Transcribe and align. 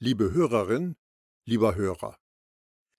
Liebe 0.00 0.32
Hörerin, 0.32 0.94
lieber 1.44 1.74
Hörer, 1.74 2.16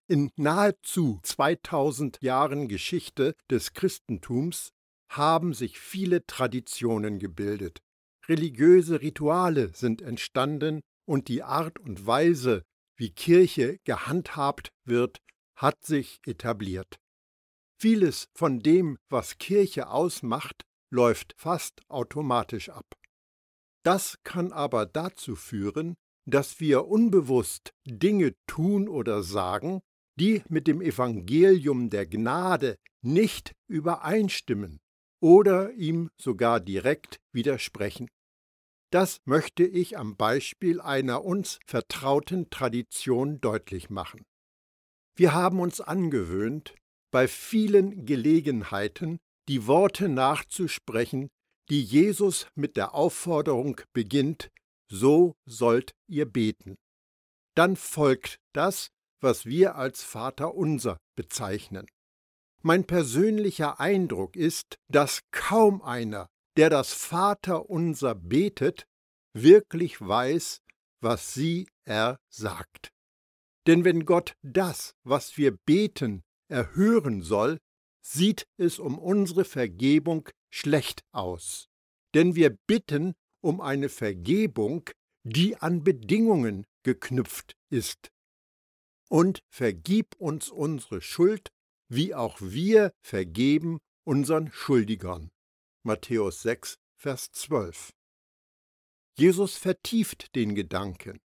in 0.10 0.32
nahezu 0.36 1.22
2000 1.24 2.22
Jahren 2.22 2.68
Geschichte 2.68 3.36
des 3.50 3.72
Christentums 3.72 4.74
haben 5.10 5.54
sich 5.54 5.80
viele 5.80 6.26
Traditionen 6.26 7.18
gebildet. 7.18 7.80
Religiöse 8.28 9.02
Rituale 9.02 9.74
sind 9.74 10.02
entstanden 10.02 10.82
und 11.06 11.30
die 11.30 11.42
Art 11.42 11.80
und 11.80 12.06
Weise, 12.06 12.66
wie 12.98 13.12
Kirche 13.12 13.78
gehandhabt 13.86 14.74
wird, 14.84 15.20
hat 15.56 15.86
sich 15.86 16.20
etabliert. 16.26 17.00
Vieles 17.80 18.28
von 18.34 18.60
dem, 18.60 18.98
was 19.08 19.38
Kirche 19.38 19.90
ausmacht, 19.90 20.66
läuft 20.92 21.34
fast 21.38 21.80
automatisch 21.88 22.68
ab. 22.68 22.94
Das 23.84 24.18
kann 24.24 24.52
aber 24.52 24.86
dazu 24.86 25.38
führen, 25.38 25.96
dass 26.32 26.60
wir 26.60 26.88
unbewusst 26.88 27.74
Dinge 27.86 28.34
tun 28.48 28.88
oder 28.88 29.24
sagen, 29.24 29.82
die 30.20 30.44
mit 30.50 30.68
dem 30.68 30.82
Evangelium 30.82 31.90
der 31.90 32.06
Gnade 32.06 32.76
nicht 33.02 33.54
übereinstimmen 33.68 34.80
oder 35.22 35.72
ihm 35.72 36.10
sogar 36.18 36.60
direkt 36.60 37.20
widersprechen. 37.32 38.10
Das 38.92 39.20
möchte 39.26 39.64
ich 39.64 39.98
am 39.98 40.18
Beispiel 40.18 40.82
einer 40.82 41.24
uns 41.24 41.60
vertrauten 41.66 42.50
Tradition 42.50 43.40
deutlich 43.40 43.90
machen. 43.90 44.26
Wir 45.16 45.34
haben 45.34 45.60
uns 45.60 45.80
angewöhnt, 45.80 46.76
bei 47.12 47.28
vielen 47.28 48.06
Gelegenheiten 48.06 49.20
die 49.48 49.68
Worte 49.68 50.10
nachzusprechen, 50.10 51.30
die 51.70 51.82
Jesus 51.82 52.48
mit 52.56 52.78
der 52.78 52.94
Aufforderung 52.94 53.82
beginnt, 53.94 54.50
so 54.90 55.36
sollt 55.46 55.94
ihr 56.08 56.26
beten. 56.26 56.76
Dann 57.56 57.76
folgt 57.76 58.40
das, 58.54 58.90
was 59.22 59.46
wir 59.46 59.76
als 59.76 60.04
Vater 60.04 60.56
unser 60.56 60.98
bezeichnen. 61.16 61.86
Mein 62.62 62.86
persönlicher 62.86 63.80
Eindruck 63.80 64.36
ist, 64.36 64.76
dass 64.90 65.22
kaum 65.32 65.82
einer, 65.82 66.28
der 66.58 66.70
das 66.70 66.94
Vater 66.94 67.70
unser 67.70 68.16
betet, 68.16 68.86
wirklich 69.34 70.00
weiß, 70.02 70.62
was 71.02 71.34
sie 71.34 71.68
er 71.86 72.18
sagt. 72.30 72.92
Denn 73.68 73.84
wenn 73.86 74.06
Gott 74.06 74.34
das, 74.42 74.94
was 75.04 75.38
wir 75.38 75.56
beten, 75.66 76.24
erhören 76.50 77.22
soll, 77.22 77.60
sieht 78.02 78.48
es 78.58 78.80
um 78.80 78.98
unsere 78.98 79.46
Vergebung 79.46 80.28
schlecht 80.52 81.02
aus. 81.12 81.68
Denn 82.16 82.36
wir 82.36 82.58
bitten 82.68 83.14
um 83.42 83.62
eine 83.62 83.90
Vergebung, 83.90 84.90
die 85.24 85.58
an 85.58 85.84
Bedingungen 85.84 86.66
geknüpft 86.84 87.56
ist. 87.70 88.12
Und 89.10 89.42
vergib 89.50 90.16
uns 90.18 90.50
unsere 90.50 91.02
Schuld, 91.02 91.50
wie 91.90 92.14
auch 92.14 92.38
wir 92.40 92.92
vergeben 93.02 93.80
unseren 94.04 94.52
Schuldigern. 94.52 95.32
Matthäus 95.84 96.42
6, 96.44 96.78
Vers 96.96 97.32
12. 97.32 97.92
Jesus 99.18 99.58
vertieft 99.58 100.36
den 100.36 100.56
Gedanken. 100.56 101.20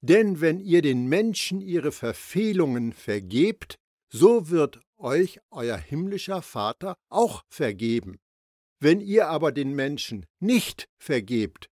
Denn 0.00 0.40
wenn 0.40 0.60
ihr 0.60 0.82
den 0.82 1.08
Menschen 1.08 1.60
ihre 1.60 1.92
Verfehlungen 1.92 2.92
vergebt, 2.92 3.78
so 4.10 4.48
wird 4.48 4.80
euch 4.96 5.40
euer 5.50 5.76
himmlischer 5.76 6.42
Vater 6.42 6.96
auch 7.08 7.42
vergeben. 7.48 8.18
Wenn 8.80 9.00
ihr 9.00 9.28
aber 9.28 9.52
den 9.52 9.74
Menschen 9.74 10.26
nicht 10.40 10.88
vergebt, 10.98 11.68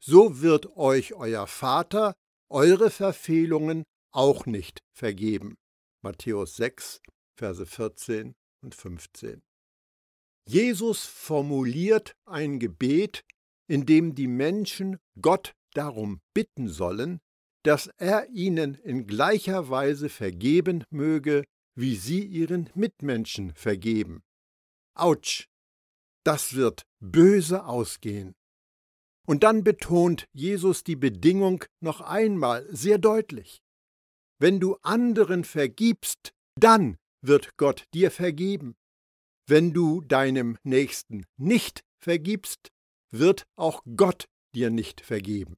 so 0.00 0.40
wird 0.40 0.76
euch 0.76 1.14
euer 1.14 1.46
Vater 1.46 2.14
eure 2.50 2.90
Verfehlungen 2.90 3.84
auch 4.12 4.46
nicht 4.46 4.80
vergeben. 4.92 5.56
Matthäus 6.02 6.56
6, 6.56 7.00
Verse 7.36 7.64
14 7.64 8.34
und 8.62 8.74
15. 8.74 9.42
Jesus 10.48 11.04
formuliert 11.04 12.14
ein 12.24 12.58
Gebet, 12.58 13.22
in 13.68 13.84
dem 13.84 14.14
die 14.14 14.28
Menschen 14.28 14.98
Gott 15.20 15.52
darum 15.74 16.20
bitten 16.34 16.68
sollen, 16.68 17.20
dass 17.64 17.88
er 17.98 18.28
ihnen 18.30 18.74
in 18.74 19.06
gleicher 19.06 19.68
Weise 19.68 20.08
vergeben 20.08 20.84
möge, 20.90 21.44
wie 21.74 21.96
sie 21.96 22.24
ihren 22.24 22.70
Mitmenschen 22.74 23.52
vergeben. 23.54 24.22
Autsch, 24.94 25.47
das 26.28 26.52
wird 26.52 26.82
böse 27.00 27.64
ausgehen. 27.64 28.34
Und 29.26 29.44
dann 29.44 29.64
betont 29.64 30.28
Jesus 30.34 30.84
die 30.84 30.94
Bedingung 30.94 31.64
noch 31.80 32.02
einmal 32.02 32.66
sehr 32.68 32.98
deutlich. 32.98 33.62
Wenn 34.38 34.60
du 34.60 34.76
anderen 34.82 35.42
vergibst, 35.42 36.34
dann 36.54 36.98
wird 37.22 37.56
Gott 37.56 37.86
dir 37.94 38.10
vergeben. 38.10 38.76
Wenn 39.46 39.72
du 39.72 40.02
deinem 40.02 40.58
Nächsten 40.64 41.24
nicht 41.38 41.80
vergibst, 41.98 42.68
wird 43.10 43.46
auch 43.56 43.82
Gott 43.96 44.26
dir 44.54 44.68
nicht 44.68 45.00
vergeben. 45.00 45.56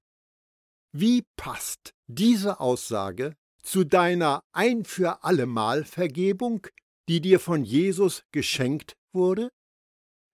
Wie 0.93 1.25
passt 1.35 1.95
diese 2.07 2.61
Aussage 2.61 3.35
zu 3.65 3.83
deiner 3.83 4.45
ein 4.53 4.85
für 4.85 5.25
allemal 5.25 5.85
Vergebung, 5.85 6.65
die 7.09 7.21
dir 7.21 7.41
von 7.41 7.65
Jesus 7.65 8.23
geschenkt 8.31 8.95
wurde? 9.13 9.51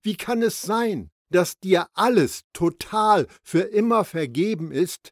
Wie 0.07 0.17
kann 0.17 0.41
es 0.41 0.63
sein, 0.63 1.11
dass 1.33 1.59
dir 1.59 1.89
alles 1.95 2.43
total 2.53 3.27
für 3.43 3.63
immer 3.63 4.05
vergeben 4.05 4.71
ist, 4.71 5.11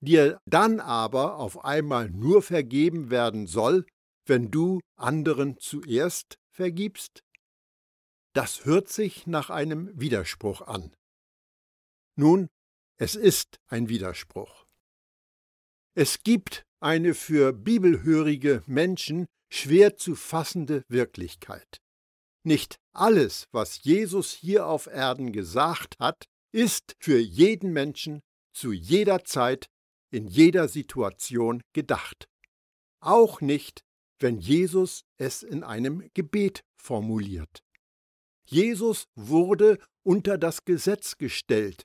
dir 0.00 0.40
dann 0.46 0.80
aber 0.80 1.36
auf 1.36 1.64
einmal 1.64 2.10
nur 2.10 2.42
vergeben 2.42 3.08
werden 3.08 3.46
soll, 3.46 3.86
wenn 4.26 4.50
du 4.50 4.80
anderen 4.96 5.58
zuerst 5.58 6.40
vergibst? 6.50 7.22
Das 8.34 8.64
hört 8.64 8.88
sich 8.88 9.28
nach 9.28 9.48
einem 9.48 9.92
Widerspruch 9.94 10.62
an. 10.62 10.92
Nun, 12.16 12.48
es 12.98 13.14
ist 13.14 13.60
ein 13.68 13.88
Widerspruch. 13.88 14.66
Es 15.94 16.24
gibt 16.24 16.64
eine 16.80 17.14
für 17.14 17.52
bibelhörige 17.52 18.64
Menschen 18.66 19.26
schwer 19.52 19.96
zu 19.96 20.16
fassende 20.16 20.82
Wirklichkeit. 20.88 21.81
Nicht 22.44 22.76
alles, 22.92 23.46
was 23.52 23.82
Jesus 23.84 24.32
hier 24.32 24.66
auf 24.66 24.86
Erden 24.86 25.32
gesagt 25.32 25.94
hat, 25.98 26.26
ist 26.52 26.96
für 26.98 27.18
jeden 27.18 27.72
Menschen 27.72 28.20
zu 28.52 28.72
jeder 28.72 29.24
Zeit, 29.24 29.66
in 30.10 30.26
jeder 30.26 30.68
Situation 30.68 31.62
gedacht. 31.72 32.28
Auch 33.00 33.40
nicht, 33.40 33.82
wenn 34.18 34.38
Jesus 34.38 35.04
es 35.18 35.42
in 35.42 35.64
einem 35.64 36.08
Gebet 36.14 36.62
formuliert. 36.76 37.62
Jesus 38.44 39.06
wurde 39.14 39.78
unter 40.02 40.36
das 40.36 40.64
Gesetz 40.64 41.16
gestellt 41.16 41.84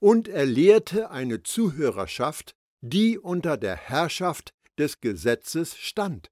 und 0.00 0.28
er 0.28 0.46
lehrte 0.46 1.10
eine 1.10 1.42
Zuhörerschaft, 1.42 2.54
die 2.82 3.18
unter 3.18 3.56
der 3.56 3.76
Herrschaft 3.76 4.52
des 4.78 5.00
Gesetzes 5.00 5.76
stand. 5.76 6.30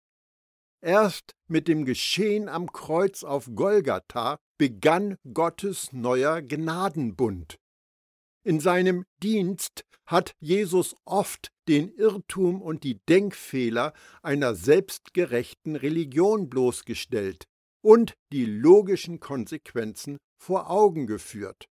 Erst 0.83 1.37
mit 1.47 1.69
dem 1.69 1.85
Geschehen 1.85 2.49
am 2.49 2.73
Kreuz 2.73 3.23
auf 3.23 3.49
Golgatha 3.55 4.41
begann 4.59 5.17
Gottes 5.33 5.93
neuer 5.93 6.43
Gnadenbund. 6.43 7.57
In 8.43 8.59
seinem 8.59 9.05
Dienst 9.23 9.85
hat 10.07 10.35
Jesus 10.41 10.97
oft 11.05 11.53
den 11.69 11.89
Irrtum 11.95 12.61
und 12.61 12.83
die 12.83 12.99
Denkfehler 13.09 13.93
einer 14.23 14.57
selbstgerechten 14.57 15.77
Religion 15.77 16.51
bloßgestellt 16.51 17.45
und 17.81 18.15
die 18.33 18.45
logischen 18.45 19.21
Konsequenzen 19.21 20.19
vor 20.37 20.69
Augen 20.69 21.07
geführt. 21.07 21.69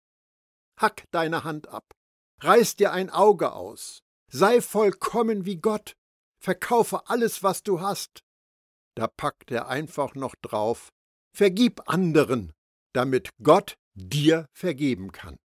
Hack 0.79 1.05
deine 1.11 1.43
Hand 1.43 1.67
ab, 1.67 1.97
reiß 2.41 2.77
dir 2.77 2.93
ein 2.93 3.11
Auge 3.11 3.53
aus, 3.53 4.05
sei 4.31 4.61
vollkommen 4.61 5.45
wie 5.47 5.57
Gott, 5.57 5.97
verkaufe 6.39 7.09
alles, 7.09 7.43
was 7.43 7.65
du 7.65 7.81
hast. 7.81 8.23
Da 8.97 9.07
packt 9.07 9.51
er 9.51 9.69
einfach 9.69 10.15
noch 10.15 10.35
drauf, 10.43 10.91
vergib 11.35 11.83
anderen, 11.87 12.53
damit 12.93 13.31
Gott 13.43 13.77
dir 13.95 14.47
vergeben 14.53 15.13
kann. 15.13 15.37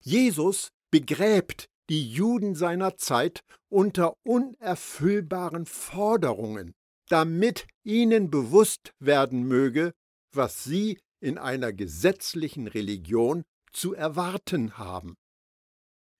Jesus 0.00 0.68
begräbt 0.90 1.66
die 1.90 2.10
Juden 2.10 2.54
seiner 2.54 2.96
Zeit 2.96 3.40
unter 3.68 4.14
unerfüllbaren 4.22 5.66
Forderungen, 5.66 6.74
damit 7.08 7.66
ihnen 7.84 8.30
bewusst 8.30 8.92
werden 8.98 9.44
möge, 9.44 9.92
was 10.32 10.64
sie 10.64 10.98
in 11.20 11.38
einer 11.38 11.72
gesetzlichen 11.72 12.66
Religion 12.66 13.44
zu 13.72 13.94
erwarten 13.94 14.78
haben. 14.78 15.14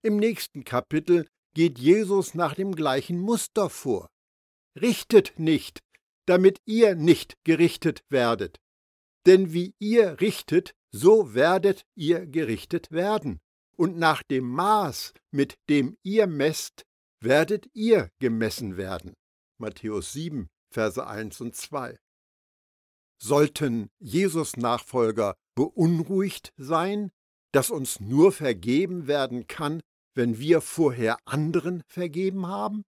Im 0.03 0.17
nächsten 0.17 0.65
Kapitel 0.65 1.27
geht 1.55 1.79
Jesus 1.79 2.35
nach 2.35 2.55
dem 2.55 2.75
gleichen 2.75 3.19
Muster 3.19 3.71
vor. 3.71 4.09
Richtet 4.81 5.39
nicht, 5.39 5.81
damit 6.27 6.59
ihr 6.65 6.95
nicht 6.95 7.37
gerichtet 7.45 8.05
werdet. 8.09 8.59
Denn 9.27 9.53
wie 9.53 9.75
ihr 9.79 10.21
richtet, 10.21 10.75
so 10.91 11.35
werdet 11.35 11.85
ihr 11.95 12.27
gerichtet 12.27 12.91
werden. 12.91 13.41
Und 13.77 13.99
nach 13.99 14.23
dem 14.23 14.49
Maß, 14.49 15.13
mit 15.31 15.57
dem 15.69 15.97
ihr 16.03 16.27
messt, 16.27 16.85
werdet 17.21 17.67
ihr 17.73 18.11
gemessen 18.21 18.77
werden. 18.77 19.15
Matthäus 19.59 20.13
7, 20.13 20.49
Verse 20.71 21.05
1 21.05 21.41
und 21.41 21.57
2. 21.57 21.99
Sollten 23.21 23.91
Jesus 23.99 24.57
Nachfolger 24.57 25.35
beunruhigt 25.55 26.53
sein, 26.57 27.11
dass 27.53 27.71
uns 27.71 28.01
nur 28.01 28.33
vergeben 28.33 29.07
werden 29.07 29.47
kann, 29.47 29.81
wenn 30.15 30.39
wir 30.39 30.61
vorher 30.61 31.19
anderen 31.25 31.83
vergeben 31.87 32.47
haben? 32.47 32.85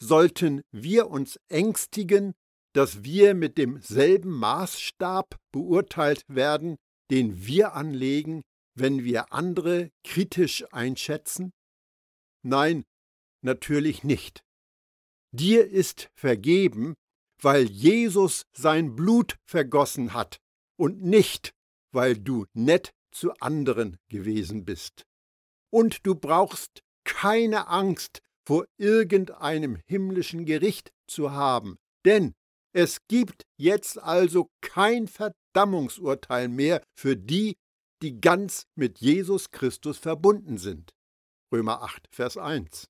Sollten 0.00 0.62
wir 0.70 1.10
uns 1.10 1.38
ängstigen, 1.48 2.34
dass 2.78 3.02
wir 3.02 3.34
mit 3.34 3.58
demselben 3.58 4.30
Maßstab 4.30 5.34
beurteilt 5.50 6.22
werden, 6.28 6.76
den 7.10 7.44
wir 7.44 7.72
anlegen, 7.72 8.42
wenn 8.76 9.02
wir 9.02 9.32
andere 9.32 9.90
kritisch 10.04 10.64
einschätzen? 10.70 11.50
Nein, 12.44 12.84
natürlich 13.42 14.04
nicht. 14.04 14.44
Dir 15.32 15.68
ist 15.68 16.08
vergeben, 16.14 16.94
weil 17.42 17.64
Jesus 17.64 18.44
sein 18.52 18.94
Blut 18.94 19.34
vergossen 19.44 20.14
hat 20.14 20.38
und 20.78 21.02
nicht, 21.02 21.50
weil 21.90 22.16
du 22.16 22.46
nett 22.52 22.92
zu 23.10 23.32
anderen 23.40 23.96
gewesen 24.08 24.64
bist. 24.64 25.02
Und 25.72 26.06
du 26.06 26.14
brauchst 26.14 26.84
keine 27.02 27.66
Angst 27.66 28.20
vor 28.46 28.66
irgendeinem 28.76 29.80
himmlischen 29.88 30.44
Gericht 30.44 30.92
zu 31.08 31.32
haben, 31.32 31.76
denn 32.04 32.34
es 32.72 32.98
gibt 33.08 33.44
jetzt 33.56 33.98
also 33.98 34.50
kein 34.60 35.08
Verdammungsurteil 35.08 36.48
mehr 36.48 36.82
für 36.96 37.16
die, 37.16 37.56
die 38.02 38.20
ganz 38.20 38.66
mit 38.74 38.98
Jesus 38.98 39.50
Christus 39.50 39.98
verbunden 39.98 40.58
sind. 40.58 40.92
Römer 41.52 41.82
8, 41.82 42.06
Vers 42.10 42.36
1. 42.36 42.88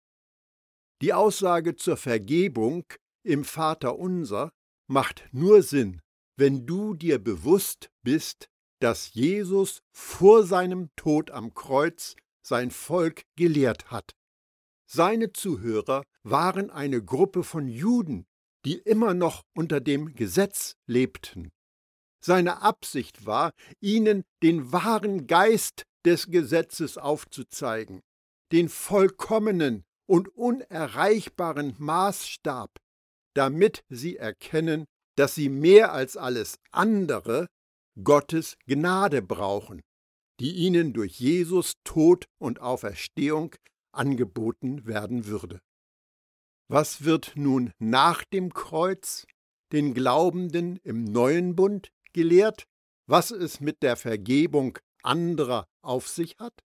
Die 1.01 1.13
Aussage 1.13 1.77
zur 1.77 1.97
Vergebung 1.97 2.85
im 3.25 3.45
Vater 3.45 3.99
unser 3.99 4.51
macht 4.89 5.29
nur 5.33 5.63
Sinn, 5.63 6.01
wenn 6.37 6.67
du 6.67 6.95
dir 6.95 7.19
bewusst 7.19 7.89
bist, 8.03 8.49
dass 8.81 9.15
Jesus 9.15 9.81
vor 9.93 10.45
seinem 10.45 10.91
Tod 10.97 11.31
am 11.31 11.55
Kreuz 11.55 12.17
sein 12.43 12.71
Volk 12.71 13.23
gelehrt 13.37 13.91
hat. 13.91 14.13
Seine 14.91 15.33
Zuhörer 15.33 16.03
waren 16.23 16.71
eine 16.71 17.05
Gruppe 17.05 17.45
von 17.45 17.69
Juden, 17.69 18.27
die 18.65 18.79
immer 18.79 19.15
noch 19.15 19.43
unter 19.57 19.81
dem 19.81 20.15
Gesetz 20.15 20.77
lebten. 20.87 21.51
Seine 22.21 22.63
Absicht 22.63 23.27
war, 23.27 23.53
ihnen 23.81 24.25
den 24.43 24.73
wahren 24.73 25.27
Geist 25.27 25.85
des 26.05 26.27
Gesetzes 26.27 26.99
aufzuzeigen, 26.99 28.01
den 28.53 28.69
vollkommenen 28.69 29.85
und 30.07 30.29
unerreichbaren 30.29 31.75
Maßstab, 31.79 32.71
damit 33.35 33.85
sie 33.89 34.17
erkennen, 34.17 34.85
dass 35.17 35.35
sie 35.35 35.49
mehr 35.49 35.93
als 35.93 36.17
alles 36.17 36.59
andere 36.71 37.47
Gottes 38.03 38.57
Gnade 38.67 39.23
brauchen, 39.23 39.81
die 40.41 40.53
ihnen 40.53 40.93
durch 40.93 41.19
Jesus 41.19 41.75
Tod 41.85 42.25
und 42.39 42.61
Auferstehung 42.61 43.55
angeboten 43.93 44.87
werden 44.87 45.27
würde. 45.27 45.61
Was 46.71 47.05
wird 47.05 47.33
nun 47.35 47.73
nach 47.79 48.25
dem 48.25 48.53
Kreuz 48.53 49.27
den 49.73 49.95
Glaubenden 49.95 50.77
im 50.85 51.05
neuen 51.05 51.57
Bund 51.57 51.91
gelehrt, 52.13 52.65
was 53.07 53.31
es 53.31 53.61
mit 53.61 53.83
der 53.83 53.97
Vergebung 53.97 54.79
anderer 55.03 55.67
auf 55.83 56.09
sich 56.09 56.37
hat? 56.39 56.63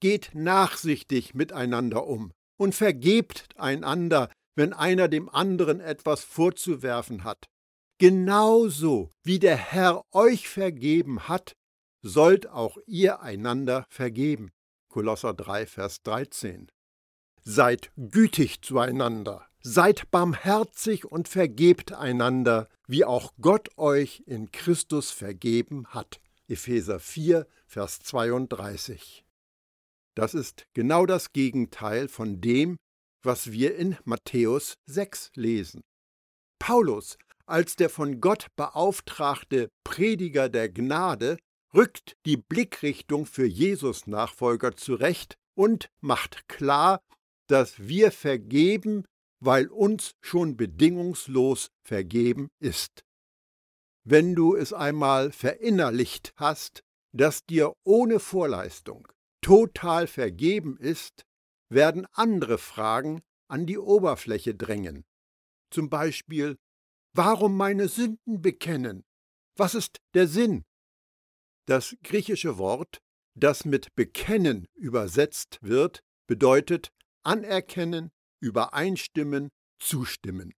Geht 0.00 0.30
nachsichtig 0.34 1.34
miteinander 1.34 2.06
um 2.06 2.32
und 2.58 2.74
vergebt 2.74 3.48
einander, 3.56 4.28
wenn 4.56 4.72
einer 4.72 5.06
dem 5.06 5.28
anderen 5.28 5.80
etwas 5.80 6.24
vorzuwerfen 6.24 7.22
hat. 7.22 7.46
Genauso 7.98 9.10
wie 9.22 9.38
der 9.38 9.56
Herr 9.56 10.02
euch 10.12 10.48
vergeben 10.48 11.28
hat, 11.28 11.52
sollt 12.02 12.48
auch 12.48 12.76
ihr 12.86 13.20
einander 13.20 13.86
vergeben. 13.88 14.50
Kolosser 14.88 15.32
3, 15.32 15.66
Vers 15.66 16.02
13. 16.02 16.70
Seid 17.48 17.92
gütig 17.96 18.60
zueinander, 18.62 19.46
seid 19.60 20.10
barmherzig 20.10 21.04
und 21.04 21.28
vergebt 21.28 21.92
einander, 21.92 22.68
wie 22.88 23.04
auch 23.04 23.34
Gott 23.40 23.68
euch 23.78 24.24
in 24.26 24.50
Christus 24.50 25.12
vergeben 25.12 25.86
hat. 25.90 26.20
Epheser 26.48 26.98
4, 26.98 27.46
Vers 27.64 28.00
32. 28.00 29.24
Das 30.16 30.34
ist 30.34 30.66
genau 30.74 31.06
das 31.06 31.32
Gegenteil 31.32 32.08
von 32.08 32.40
dem, 32.40 32.78
was 33.22 33.52
wir 33.52 33.76
in 33.76 33.96
Matthäus 34.02 34.74
6 34.86 35.30
lesen. 35.36 35.82
Paulus, 36.58 37.16
als 37.46 37.76
der 37.76 37.90
von 37.90 38.20
Gott 38.20 38.48
beauftragte 38.56 39.68
Prediger 39.84 40.48
der 40.48 40.68
Gnade, 40.68 41.38
rückt 41.72 42.16
die 42.26 42.38
Blickrichtung 42.38 43.24
für 43.24 43.46
Jesus 43.46 44.08
Nachfolger 44.08 44.74
zurecht 44.74 45.36
und 45.54 45.90
macht 46.00 46.48
klar, 46.48 47.00
dass 47.48 47.78
wir 47.78 48.10
vergeben, 48.10 49.04
weil 49.40 49.68
uns 49.68 50.12
schon 50.22 50.56
bedingungslos 50.56 51.68
vergeben 51.84 52.48
ist. 52.60 53.04
Wenn 54.04 54.34
du 54.34 54.54
es 54.54 54.72
einmal 54.72 55.32
verinnerlicht 55.32 56.32
hast, 56.36 56.82
dass 57.12 57.44
dir 57.44 57.72
ohne 57.84 58.20
Vorleistung 58.20 59.08
total 59.40 60.06
vergeben 60.06 60.76
ist, 60.78 61.24
werden 61.68 62.06
andere 62.12 62.58
Fragen 62.58 63.22
an 63.48 63.66
die 63.66 63.78
Oberfläche 63.78 64.54
drängen. 64.54 65.04
Zum 65.70 65.90
Beispiel, 65.90 66.56
warum 67.14 67.56
meine 67.56 67.88
Sünden 67.88 68.42
bekennen? 68.42 69.04
Was 69.56 69.74
ist 69.74 69.98
der 70.14 70.28
Sinn? 70.28 70.64
Das 71.66 71.96
griechische 72.02 72.58
Wort, 72.58 73.00
das 73.34 73.64
mit 73.64 73.94
bekennen 73.94 74.66
übersetzt 74.74 75.58
wird, 75.62 76.00
bedeutet 76.28 76.90
anerkennen, 77.26 78.10
übereinstimmen, 78.40 79.50
zustimmen. 79.78 80.54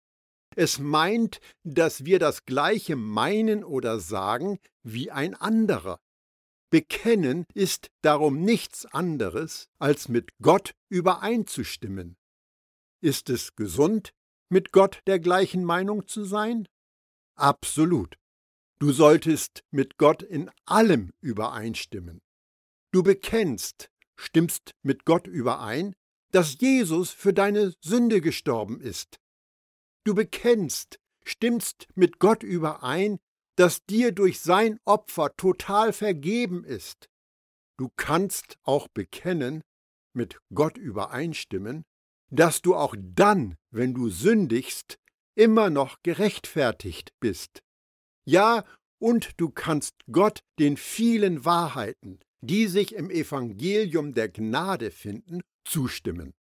Es 0.57 0.79
meint, 0.79 1.41
dass 1.65 2.05
wir 2.05 2.19
das 2.19 2.45
Gleiche 2.45 2.97
meinen 2.97 3.65
oder 3.65 4.01
sagen 4.01 4.59
wie 4.83 5.11
ein 5.11 5.35
anderer. 5.35 6.01
Bekennen 6.71 7.45
ist 7.55 7.89
darum 8.03 8.43
nichts 8.43 8.85
anderes, 8.87 9.69
als 9.79 10.09
mit 10.09 10.31
Gott 10.43 10.73
übereinzustimmen. 10.91 12.17
Ist 13.01 13.31
es 13.31 13.55
gesund, 13.57 14.11
mit 14.51 14.73
Gott 14.73 15.01
der 15.07 15.19
gleichen 15.19 15.65
Meinung 15.65 16.07
zu 16.09 16.25
sein? 16.25 16.69
Absolut. 17.37 18.17
Du 18.81 18.93
solltest 18.93 19.65
mit 19.71 19.97
Gott 19.97 20.23
in 20.23 20.51
allem 20.67 21.11
übereinstimmen. 21.21 22.21
Du 22.93 23.03
bekennst, 23.03 23.91
stimmst 24.17 24.75
mit 24.83 25.05
Gott 25.05 25.27
überein, 25.27 25.95
dass 26.31 26.61
Jesus 26.61 27.11
für 27.11 27.33
deine 27.33 27.75
Sünde 27.81 28.21
gestorben 28.21 28.81
ist. 28.81 29.19
Du 30.05 30.15
bekennst, 30.15 31.01
stimmst 31.25 31.87
mit 31.95 32.19
Gott 32.19 32.43
überein, 32.43 33.19
dass 33.57 33.85
dir 33.85 34.13
durch 34.13 34.41
sein 34.41 34.79
Opfer 34.85 35.35
total 35.37 35.93
vergeben 35.93 36.65
ist. 36.65 37.09
Du 37.77 37.91
kannst 37.97 38.57
auch 38.63 38.89
bekennen, 38.89 39.63
mit 40.15 40.39
Gott 40.55 40.77
übereinstimmen, 40.77 41.85
dass 42.31 42.63
du 42.63 42.75
auch 42.75 42.95
dann, 42.99 43.57
wenn 43.71 43.95
du 43.95 44.09
sündigst, 44.09 44.99
immer 45.35 45.71
noch 45.71 46.03
gerechtfertigt 46.03 47.13
bist. 47.21 47.63
Ja, 48.25 48.65
und 48.99 49.41
du 49.41 49.51
kannst 49.51 49.95
Gott 50.11 50.41
den 50.59 50.77
vielen 50.77 51.45
Wahrheiten, 51.45 52.19
die 52.41 52.67
sich 52.67 52.95
im 52.95 53.11
Evangelium 53.11 54.13
der 54.15 54.29
Gnade 54.29 54.91
finden, 54.91 55.41
zustimmen. 55.69 56.35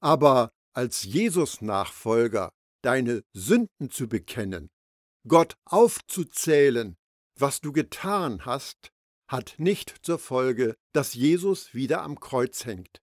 Aber 0.00 0.50
als 0.74 1.04
Jesus-Nachfolger 1.04 2.50
deine 2.82 3.22
Sünden 3.32 3.90
zu 3.90 4.08
bekennen, 4.08 4.70
Gott 5.28 5.56
aufzuzählen, 5.64 6.96
was 7.38 7.60
du 7.60 7.72
getan 7.72 8.44
hast, 8.44 8.90
hat 9.28 9.54
nicht 9.58 9.94
zur 10.02 10.18
Folge, 10.18 10.76
dass 10.92 11.14
Jesus 11.14 11.74
wieder 11.74 12.02
am 12.02 12.18
Kreuz 12.18 12.64
hängt. 12.64 13.00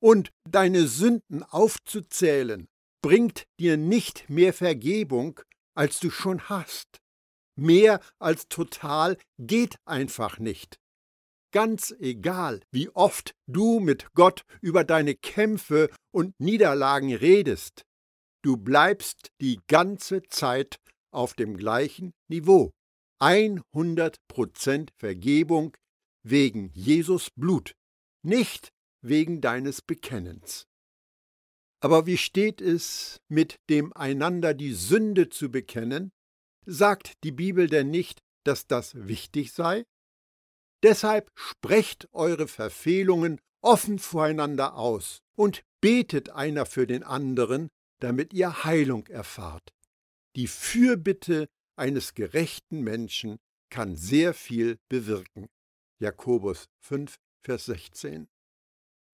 Und 0.00 0.30
deine 0.48 0.86
Sünden 0.86 1.42
aufzuzählen, 1.42 2.68
bringt 3.02 3.46
dir 3.58 3.76
nicht 3.76 4.28
mehr 4.28 4.52
Vergebung, 4.52 5.40
als 5.74 5.98
du 5.98 6.10
schon 6.10 6.48
hast. 6.48 6.98
Mehr 7.58 8.00
als 8.18 8.48
total 8.48 9.16
geht 9.38 9.76
einfach 9.86 10.38
nicht. 10.38 10.78
Ganz 11.56 11.94
egal, 12.00 12.60
wie 12.70 12.90
oft 12.90 13.34
du 13.46 13.80
mit 13.80 14.12
Gott 14.12 14.42
über 14.60 14.84
deine 14.84 15.14
Kämpfe 15.14 15.88
und 16.10 16.38
Niederlagen 16.38 17.14
redest, 17.14 17.86
du 18.42 18.58
bleibst 18.58 19.30
die 19.40 19.60
ganze 19.66 20.22
Zeit 20.24 20.76
auf 21.10 21.32
dem 21.32 21.56
gleichen 21.56 22.12
Niveau. 22.28 22.72
100% 23.22 24.90
Vergebung 24.98 25.74
wegen 26.22 26.72
Jesus 26.74 27.30
Blut, 27.30 27.72
nicht 28.22 28.68
wegen 29.00 29.40
deines 29.40 29.80
Bekennens. 29.80 30.66
Aber 31.80 32.04
wie 32.04 32.18
steht 32.18 32.60
es 32.60 33.16
mit 33.28 33.56
dem 33.70 33.94
einander 33.94 34.52
die 34.52 34.74
Sünde 34.74 35.30
zu 35.30 35.50
bekennen? 35.50 36.12
Sagt 36.66 37.14
die 37.24 37.32
Bibel 37.32 37.66
denn 37.66 37.90
nicht, 37.90 38.20
dass 38.44 38.66
das 38.66 38.94
wichtig 39.08 39.52
sei? 39.52 39.86
Deshalb 40.82 41.30
sprecht 41.34 42.08
eure 42.12 42.48
Verfehlungen 42.48 43.40
offen 43.62 43.98
voreinander 43.98 44.76
aus 44.76 45.20
und 45.36 45.62
betet 45.80 46.30
einer 46.30 46.66
für 46.66 46.86
den 46.86 47.02
anderen, 47.02 47.68
damit 48.00 48.32
ihr 48.32 48.64
Heilung 48.64 49.06
erfahrt. 49.06 49.72
Die 50.36 50.46
Fürbitte 50.46 51.48
eines 51.76 52.14
gerechten 52.14 52.82
Menschen 52.82 53.38
kann 53.70 53.96
sehr 53.96 54.34
viel 54.34 54.78
bewirken. 54.88 55.48
Jakobus 55.98 56.66
5, 56.80 57.16
Vers 57.42 57.66
16. 57.66 58.28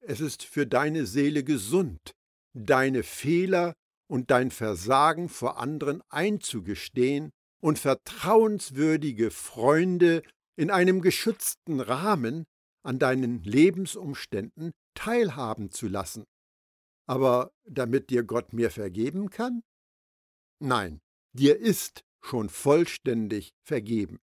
Es 0.01 0.21
ist 0.21 0.43
für 0.43 0.67
deine 0.67 1.07
Seele 1.07 1.45
gesund, 1.45 2.13
deine 2.55 3.03
Fehler 3.03 3.75
und 4.11 4.31
dein 4.31 4.51
Versagen 4.51 5.29
vor 5.29 5.59
anderen 5.59 6.03
einzugestehen 6.09 7.31
und 7.61 7.79
vertrauenswürdige 7.79 9.31
Freunde 9.31 10.23
in 10.57 10.71
einem 10.71 11.01
geschützten 11.01 11.81
Rahmen 11.81 12.45
an 12.85 12.99
deinen 12.99 13.43
Lebensumständen 13.43 14.73
teilhaben 14.95 15.71
zu 15.71 15.89
lassen. 15.89 16.25
Aber 17.07 17.53
damit 17.65 18.11
dir 18.11 18.23
Gott 18.23 18.53
mir 18.53 18.71
vergeben 18.71 19.31
kann? 19.31 19.63
Nein, 20.61 21.01
dir 21.33 21.59
ist 21.59 22.03
schon 22.25 22.49
vollständig 22.49 23.53
vergeben. 23.65 24.21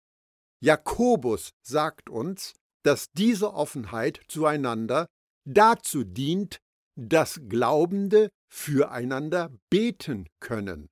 Jakobus 0.60 1.50
sagt 1.62 2.08
uns, 2.08 2.54
dass 2.84 3.10
diese 3.12 3.52
Offenheit 3.54 4.20
zueinander 4.28 5.06
dazu 5.44 6.04
dient, 6.04 6.58
dass 6.96 7.40
Glaubende 7.48 8.30
füreinander 8.48 9.50
beten 9.70 10.28
können. 10.40 10.88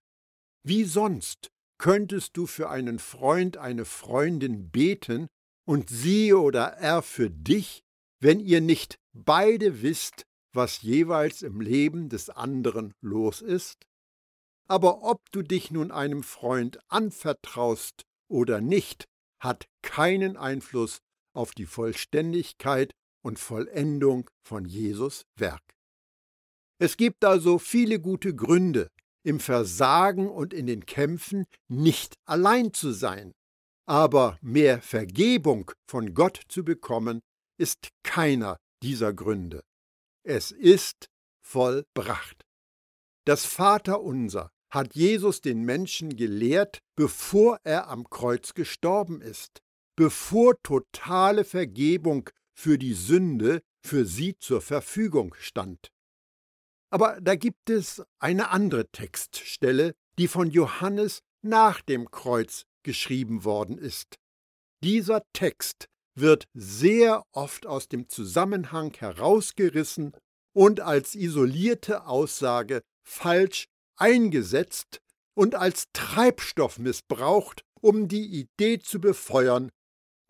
Wie 0.63 0.85
sonst 0.85 1.51
könntest 1.81 2.37
du 2.37 2.47
für 2.47 2.69
einen 2.69 2.99
Freund, 2.99 3.57
eine 3.57 3.87
Freundin 3.87 4.69
beten 4.71 5.29
und 5.67 5.89
sie 5.89 6.35
oder 6.35 6.75
er 6.75 7.01
für 7.01 7.31
dich, 7.31 7.81
wenn 8.21 8.39
ihr 8.39 8.61
nicht 8.61 8.99
beide 9.15 9.81
wisst, 9.81 10.27
was 10.53 10.83
jeweils 10.83 11.41
im 11.41 11.63
Leben 11.63 12.11
des 12.11 12.29
anderen 12.29 12.93
los 13.01 13.41
ist? 13.41 13.87
Aber 14.69 15.03
ob 15.05 15.23
du 15.33 15.41
dich 15.41 15.71
nun 15.71 15.91
einem 15.91 16.23
Freund 16.23 16.79
anvertraust 16.89 18.03
oder 18.29 18.61
nicht, 18.61 19.07
hat 19.41 19.65
keinen 19.81 20.37
Einfluss 20.37 20.99
auf 21.35 21.53
die 21.53 21.67
Vollständigkeit 21.67 22.93
und 23.25 23.39
Vollendung 23.39 24.29
von 24.47 24.67
Jesus 24.67 25.23
Werk. 25.35 25.63
Es 26.79 26.99
gibt 26.99 27.25
also 27.25 27.59
viele 27.59 28.01
gute 28.01 28.35
Gründe, 28.35 28.89
im 29.23 29.41
Versagen 29.41 30.29
und 30.29 30.53
in 30.53 30.67
den 30.67 30.87
Kämpfen 30.87 31.45
nicht 31.69 32.15
allein 32.25 32.73
zu 32.73 32.93
sein. 32.93 33.33
Aber 33.87 34.39
mehr 34.41 34.81
Vergebung 34.81 35.73
von 35.89 36.15
Gott 36.15 36.41
zu 36.49 36.65
bekommen, 36.65 37.21
ist 37.59 37.89
keiner 38.03 38.57
dieser 38.83 39.13
Gründe. 39.13 39.63
Es 40.23 40.51
ist 40.51 41.09
vollbracht. 41.43 42.45
Das 43.27 43.45
Vaterunser 43.45 44.51
hat 44.71 44.95
Jesus 44.95 45.41
den 45.41 45.63
Menschen 45.65 46.17
gelehrt, 46.17 46.79
bevor 46.97 47.59
er 47.65 47.89
am 47.89 48.09
Kreuz 48.09 48.55
gestorben 48.55 49.21
ist, 49.21 49.61
bevor 49.97 50.55
totale 50.63 51.45
Vergebung 51.45 52.31
für 52.55 52.79
die 52.79 52.95
Sünde 52.95 53.61
für 53.85 54.07
sie 54.07 54.37
zur 54.39 54.61
Verfügung 54.61 55.35
stand. 55.39 55.91
Aber 56.91 57.19
da 57.21 57.37
gibt 57.37 57.71
es 57.71 58.03
eine 58.19 58.51
andere 58.51 58.89
Textstelle, 58.91 59.95
die 60.19 60.29
von 60.29 60.51
Johannes 60.51 61.21
nach 61.43 61.81
dem 61.81 62.11
Kreuz 62.11 62.65
geschrieben 62.83 63.45
worden 63.45 63.79
ist. 63.79 64.19
Dieser 64.83 65.23
Text 65.33 65.89
wird 66.15 66.47
sehr 66.55 67.25
oft 67.33 67.67
aus 67.67 67.89
dem 67.89 68.09
Zusammenhang 68.09 68.93
herausgerissen 68.95 70.13
und 70.53 70.81
als 70.81 71.15
isolierte 71.15 72.07
Aussage 72.07 72.83
falsch 73.03 73.69
eingesetzt 73.97 75.01
und 75.35 75.55
als 75.55 75.87
Treibstoff 75.93 76.79
missbraucht, 76.79 77.63
um 77.81 78.09
die 78.09 78.27
Idee 78.27 78.79
zu 78.81 79.01
befeuern, 79.01 79.71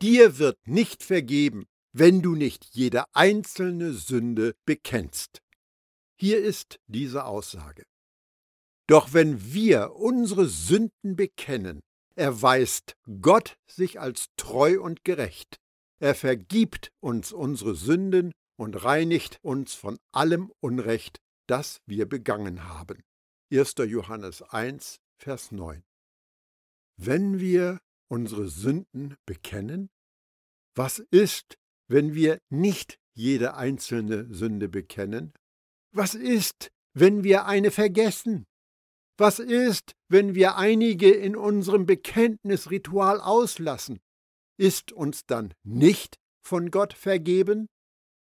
dir 0.03 0.39
wird 0.39 0.59
nicht 0.67 1.03
vergeben, 1.03 1.67
wenn 1.93 2.23
du 2.23 2.35
nicht 2.35 2.67
jede 2.73 3.05
einzelne 3.15 3.93
Sünde 3.93 4.55
bekennst. 4.67 5.41
Hier 6.21 6.45
ist 6.45 6.79
diese 6.87 7.25
Aussage. 7.25 7.85
Doch 8.87 9.15
wenn 9.15 9.55
wir 9.55 9.95
unsere 9.95 10.47
Sünden 10.49 11.17
bekennen, 11.17 11.81
erweist 12.15 12.95
Gott 13.23 13.57
sich 13.67 14.01
als 14.01 14.27
treu 14.37 14.83
und 14.83 15.03
gerecht. 15.03 15.57
Er 15.99 16.15
vergibt 16.15 16.91
uns 17.01 17.33
unsere 17.33 17.75
Sünden 17.75 18.33
und 18.59 18.85
reinigt 18.85 19.39
uns 19.41 19.73
von 19.73 19.99
allem 20.13 20.53
Unrecht, 20.61 21.21
das 21.47 21.81
wir 21.87 22.07
begangen 22.07 22.69
haben. 22.69 23.03
1. 23.51 23.77
Johannes 23.87 24.43
1, 24.43 24.99
Vers 25.19 25.53
9. 25.53 25.83
Wenn 26.99 27.41
wir 27.41 27.81
unsere 28.11 28.51
Sünden 28.51 29.17
bekennen, 29.25 29.89
was 30.75 30.99
ist, 30.99 31.57
wenn 31.89 32.13
wir 32.15 32.41
nicht 32.51 32.99
jede 33.15 33.55
einzelne 33.55 34.33
Sünde 34.35 34.69
bekennen? 34.69 35.33
Was 35.93 36.15
ist, 36.15 36.71
wenn 36.95 37.25
wir 37.25 37.47
eine 37.47 37.71
vergessen? 37.71 38.47
Was 39.17 39.39
ist, 39.39 39.95
wenn 40.09 40.35
wir 40.35 40.57
einige 40.57 41.11
in 41.11 41.37
unserem 41.37 41.85
Bekenntnisritual 41.85 43.21
auslassen? 43.21 44.01
Ist 44.57 44.93
uns 44.93 45.27
dann 45.27 45.53
nicht 45.65 46.17
von 46.43 46.71
Gott 46.71 46.93
vergeben? 46.93 47.67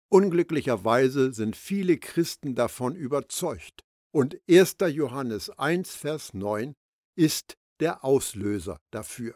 Unglücklicherweise 0.09 1.31
sind 1.33 1.55
viele 1.55 1.97
Christen 1.97 2.55
davon 2.55 2.95
überzeugt. 2.95 3.81
Und 4.11 4.39
1. 4.49 4.77
Johannes 4.89 5.49
1, 5.51 5.95
Vers 5.95 6.33
9 6.33 6.73
ist 7.15 7.55
der 7.79 8.03
Auslöser 8.03 8.79
dafür. 8.91 9.35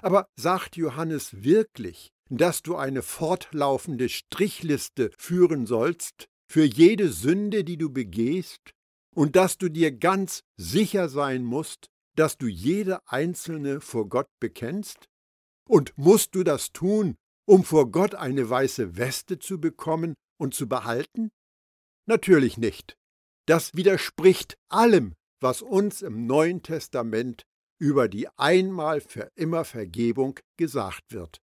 Aber 0.00 0.28
sagt 0.36 0.76
Johannes 0.76 1.42
wirklich, 1.42 2.10
dass 2.30 2.62
du 2.62 2.76
eine 2.76 3.02
fortlaufende 3.02 4.08
Strichliste 4.08 5.10
führen 5.18 5.66
sollst 5.66 6.28
für 6.50 6.64
jede 6.64 7.10
Sünde, 7.10 7.64
die 7.64 7.76
du 7.76 7.90
begehst, 7.90 8.72
und 9.14 9.36
dass 9.36 9.58
du 9.58 9.68
dir 9.68 9.92
ganz 9.92 10.42
sicher 10.56 11.08
sein 11.08 11.44
musst, 11.44 11.88
dass 12.14 12.38
du 12.38 12.46
jede 12.46 13.06
einzelne 13.06 13.80
vor 13.80 14.08
Gott 14.08 14.28
bekennst? 14.40 15.08
Und 15.68 15.92
musst 15.96 16.34
du 16.34 16.44
das 16.44 16.72
tun, 16.72 17.16
um 17.46 17.64
vor 17.64 17.90
Gott 17.90 18.14
eine 18.14 18.48
weiße 18.48 18.96
Weste 18.96 19.38
zu 19.38 19.60
bekommen 19.60 20.14
und 20.38 20.54
zu 20.54 20.68
behalten? 20.68 21.30
Natürlich 22.06 22.58
nicht. 22.58 22.96
Das 23.46 23.74
widerspricht 23.74 24.56
allem, 24.68 25.14
was 25.40 25.62
uns 25.62 26.02
im 26.02 26.26
Neuen 26.26 26.62
Testament 26.62 27.44
über 27.78 28.08
die 28.08 28.28
einmal 28.36 29.00
für 29.00 29.30
immer 29.34 29.64
Vergebung 29.64 30.38
gesagt 30.56 31.12
wird. 31.12 31.40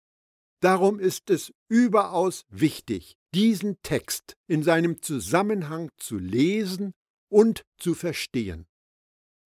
Darum 0.60 0.98
ist 0.98 1.30
es 1.30 1.52
überaus 1.68 2.44
wichtig, 2.48 3.16
diesen 3.34 3.82
Text 3.82 4.36
in 4.46 4.62
seinem 4.62 5.02
Zusammenhang 5.02 5.90
zu 5.96 6.18
lesen 6.18 6.94
und 7.28 7.64
zu 7.78 7.94
verstehen. 7.94 8.66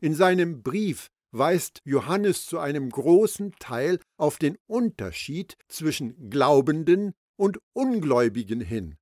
In 0.00 0.14
seinem 0.14 0.62
Brief 0.62 1.09
weist 1.30 1.80
Johannes 1.85 2.47
zu 2.47 2.59
einem 2.59 2.90
großen 2.90 3.52
Teil 3.59 3.99
auf 4.18 4.38
den 4.38 4.59
Unterschied 4.66 5.57
zwischen 5.68 6.30
Glaubenden 6.30 7.14
und 7.37 7.59
Ungläubigen 7.73 8.61
hin. 8.61 8.97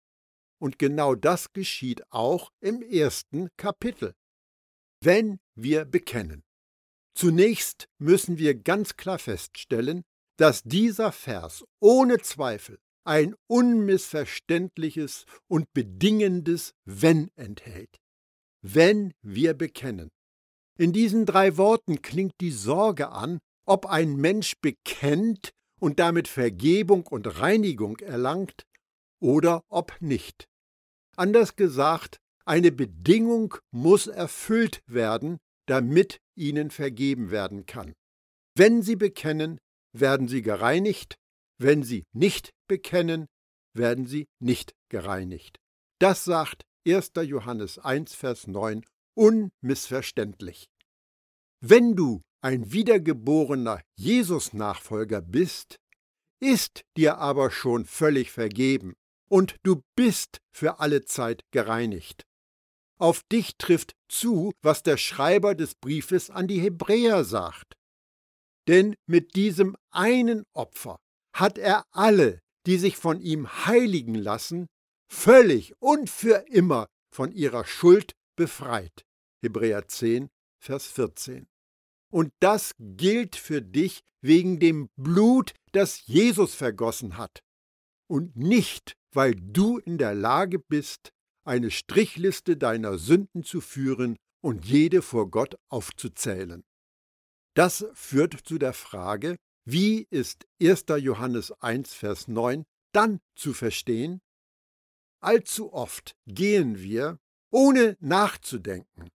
Und 0.58 0.78
genau 0.78 1.14
das 1.14 1.52
geschieht 1.52 2.02
auch 2.10 2.50
im 2.60 2.80
ersten 2.80 3.48
Kapitel. 3.56 4.14
Wenn 5.02 5.38
wir 5.54 5.84
bekennen. 5.84 6.44
Zunächst 7.14 7.88
müssen 7.98 8.38
wir 8.38 8.54
ganz 8.54 8.96
klar 8.96 9.18
feststellen, 9.18 10.04
dass 10.36 10.62
dieser 10.62 11.12
Vers 11.12 11.64
ohne 11.80 12.18
Zweifel 12.18 12.78
ein 13.06 13.34
unmissverständliches 13.46 15.24
und 15.48 15.72
bedingendes 15.72 16.72
Wenn 16.84 17.30
enthält. 17.36 17.98
Wenn 18.62 19.12
wir 19.22 19.54
bekennen. 19.54 20.10
In 20.78 20.92
diesen 20.92 21.24
drei 21.24 21.56
Worten 21.56 22.02
klingt 22.02 22.34
die 22.40 22.50
Sorge 22.50 23.10
an, 23.10 23.38
ob 23.64 23.86
ein 23.86 24.16
Mensch 24.16 24.54
bekennt 24.60 25.50
und 25.80 25.98
damit 25.98 26.28
Vergebung 26.28 27.06
und 27.06 27.40
Reinigung 27.40 27.98
erlangt 27.98 28.62
oder 29.20 29.62
ob 29.68 29.96
nicht. 30.00 30.46
Anders 31.16 31.56
gesagt, 31.56 32.18
eine 32.44 32.72
Bedingung 32.72 33.56
muss 33.70 34.06
erfüllt 34.06 34.82
werden, 34.86 35.38
damit 35.66 36.18
ihnen 36.36 36.70
vergeben 36.70 37.30
werden 37.30 37.66
kann. 37.66 37.92
Wenn 38.54 38.82
sie 38.82 38.96
bekennen, 38.96 39.58
werden 39.92 40.28
sie 40.28 40.42
gereinigt, 40.42 41.16
wenn 41.58 41.82
sie 41.82 42.04
nicht 42.12 42.50
bekennen, 42.68 43.26
werden 43.74 44.06
sie 44.06 44.26
nicht 44.40 44.74
gereinigt. 44.88 45.58
Das 45.98 46.24
sagt 46.24 46.64
1. 46.86 47.12
Johannes 47.22 47.78
1, 47.78 48.14
Vers 48.14 48.46
9 48.46 48.84
unmissverständlich. 49.14 50.68
Wenn 51.60 51.96
du 51.96 52.22
ein 52.42 52.70
wiedergeborener 52.72 53.80
Jesus-Nachfolger 53.98 55.22
bist, 55.22 55.78
ist 56.40 56.84
dir 56.96 57.18
aber 57.18 57.50
schon 57.50 57.86
völlig 57.86 58.30
vergeben 58.30 58.94
und 59.28 59.56
du 59.62 59.82
bist 59.96 60.38
für 60.52 60.80
alle 60.80 61.04
Zeit 61.04 61.42
gereinigt. 61.50 62.24
Auf 62.98 63.22
dich 63.32 63.56
trifft 63.56 63.94
zu, 64.08 64.52
was 64.62 64.82
der 64.82 64.96
Schreiber 64.96 65.54
des 65.54 65.74
Briefes 65.74 66.30
an 66.30 66.46
die 66.46 66.60
Hebräer 66.60 67.24
sagt. 67.24 67.74
Denn 68.68 68.96
mit 69.06 69.34
diesem 69.34 69.76
einen 69.90 70.44
Opfer 70.52 70.98
hat 71.40 71.58
er 71.58 71.84
alle, 71.92 72.40
die 72.66 72.78
sich 72.78 72.96
von 72.96 73.20
ihm 73.20 73.66
heiligen 73.66 74.14
lassen, 74.14 74.66
völlig 75.08 75.74
und 75.80 76.10
für 76.10 76.46
immer 76.48 76.86
von 77.14 77.30
ihrer 77.30 77.64
Schuld 77.64 78.12
befreit. 78.36 79.04
Hebräer 79.42 79.86
10, 79.86 80.28
Vers 80.58 80.86
14. 80.86 81.46
Und 82.10 82.32
das 82.40 82.72
gilt 82.78 83.36
für 83.36 83.60
dich 83.60 84.00
wegen 84.22 84.58
dem 84.58 84.88
Blut, 84.96 85.52
das 85.72 86.06
Jesus 86.06 86.54
vergossen 86.54 87.18
hat. 87.18 87.40
Und 88.08 88.36
nicht, 88.36 88.94
weil 89.12 89.34
du 89.34 89.78
in 89.78 89.98
der 89.98 90.14
Lage 90.14 90.58
bist, 90.58 91.10
eine 91.44 91.70
Strichliste 91.70 92.56
deiner 92.56 92.98
Sünden 92.98 93.44
zu 93.44 93.60
führen 93.60 94.16
und 94.42 94.64
jede 94.64 95.02
vor 95.02 95.30
Gott 95.30 95.56
aufzuzählen. 95.68 96.64
Das 97.54 97.86
führt 97.94 98.34
zu 98.46 98.58
der 98.58 98.72
Frage, 98.72 99.36
wie 99.68 100.06
ist 100.10 100.46
1. 100.62 100.84
Johannes 100.98 101.50
1, 101.60 101.92
Vers 101.92 102.28
9 102.28 102.64
dann 102.92 103.20
zu 103.34 103.52
verstehen? 103.52 104.20
Allzu 105.20 105.72
oft 105.72 106.14
gehen 106.26 106.78
wir, 106.78 107.18
ohne 107.50 107.96
nachzudenken, 108.00 109.08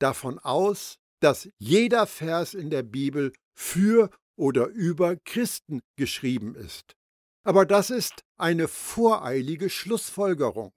davon 0.00 0.38
aus, 0.38 0.96
dass 1.20 1.50
jeder 1.58 2.06
Vers 2.06 2.54
in 2.54 2.70
der 2.70 2.82
Bibel 2.82 3.34
für 3.54 4.10
oder 4.36 4.68
über 4.68 5.16
Christen 5.16 5.80
geschrieben 5.96 6.54
ist. 6.54 6.96
Aber 7.44 7.66
das 7.66 7.90
ist 7.90 8.24
eine 8.38 8.66
voreilige 8.66 9.68
Schlussfolgerung. 9.68 10.72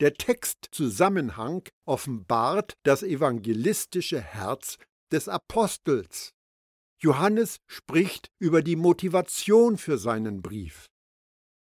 Der 0.00 0.14
Textzusammenhang 0.14 1.62
offenbart 1.86 2.74
das 2.82 3.02
evangelistische 3.02 4.20
Herz 4.20 4.76
des 5.10 5.28
Apostels. 5.28 6.34
Johannes 7.02 7.60
spricht 7.66 8.30
über 8.38 8.62
die 8.62 8.76
Motivation 8.76 9.76
für 9.76 9.98
seinen 9.98 10.40
Brief. 10.40 10.88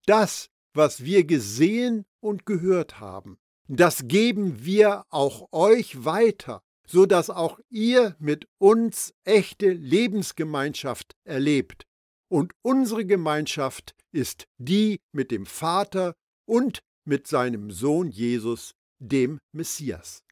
Das, 0.06 0.50
was 0.74 1.04
wir 1.04 1.24
gesehen 1.24 2.04
und 2.20 2.44
gehört 2.44 3.00
haben, 3.00 3.38
das 3.66 4.06
geben 4.06 4.64
wir 4.64 5.06
auch 5.08 5.48
euch 5.52 6.04
weiter, 6.04 6.62
so 6.86 7.06
dass 7.06 7.30
auch 7.30 7.58
ihr 7.70 8.16
mit 8.18 8.48
uns 8.58 9.14
echte 9.24 9.70
Lebensgemeinschaft 9.70 11.16
erlebt. 11.24 11.86
Und 12.28 12.52
unsere 12.62 13.06
Gemeinschaft 13.06 13.94
ist 14.12 14.46
die 14.58 15.00
mit 15.12 15.30
dem 15.30 15.46
Vater 15.46 16.14
und 16.46 16.82
mit 17.04 17.26
seinem 17.26 17.70
Sohn 17.70 18.10
Jesus, 18.10 18.74
dem 18.98 19.38
Messias. 19.52 20.22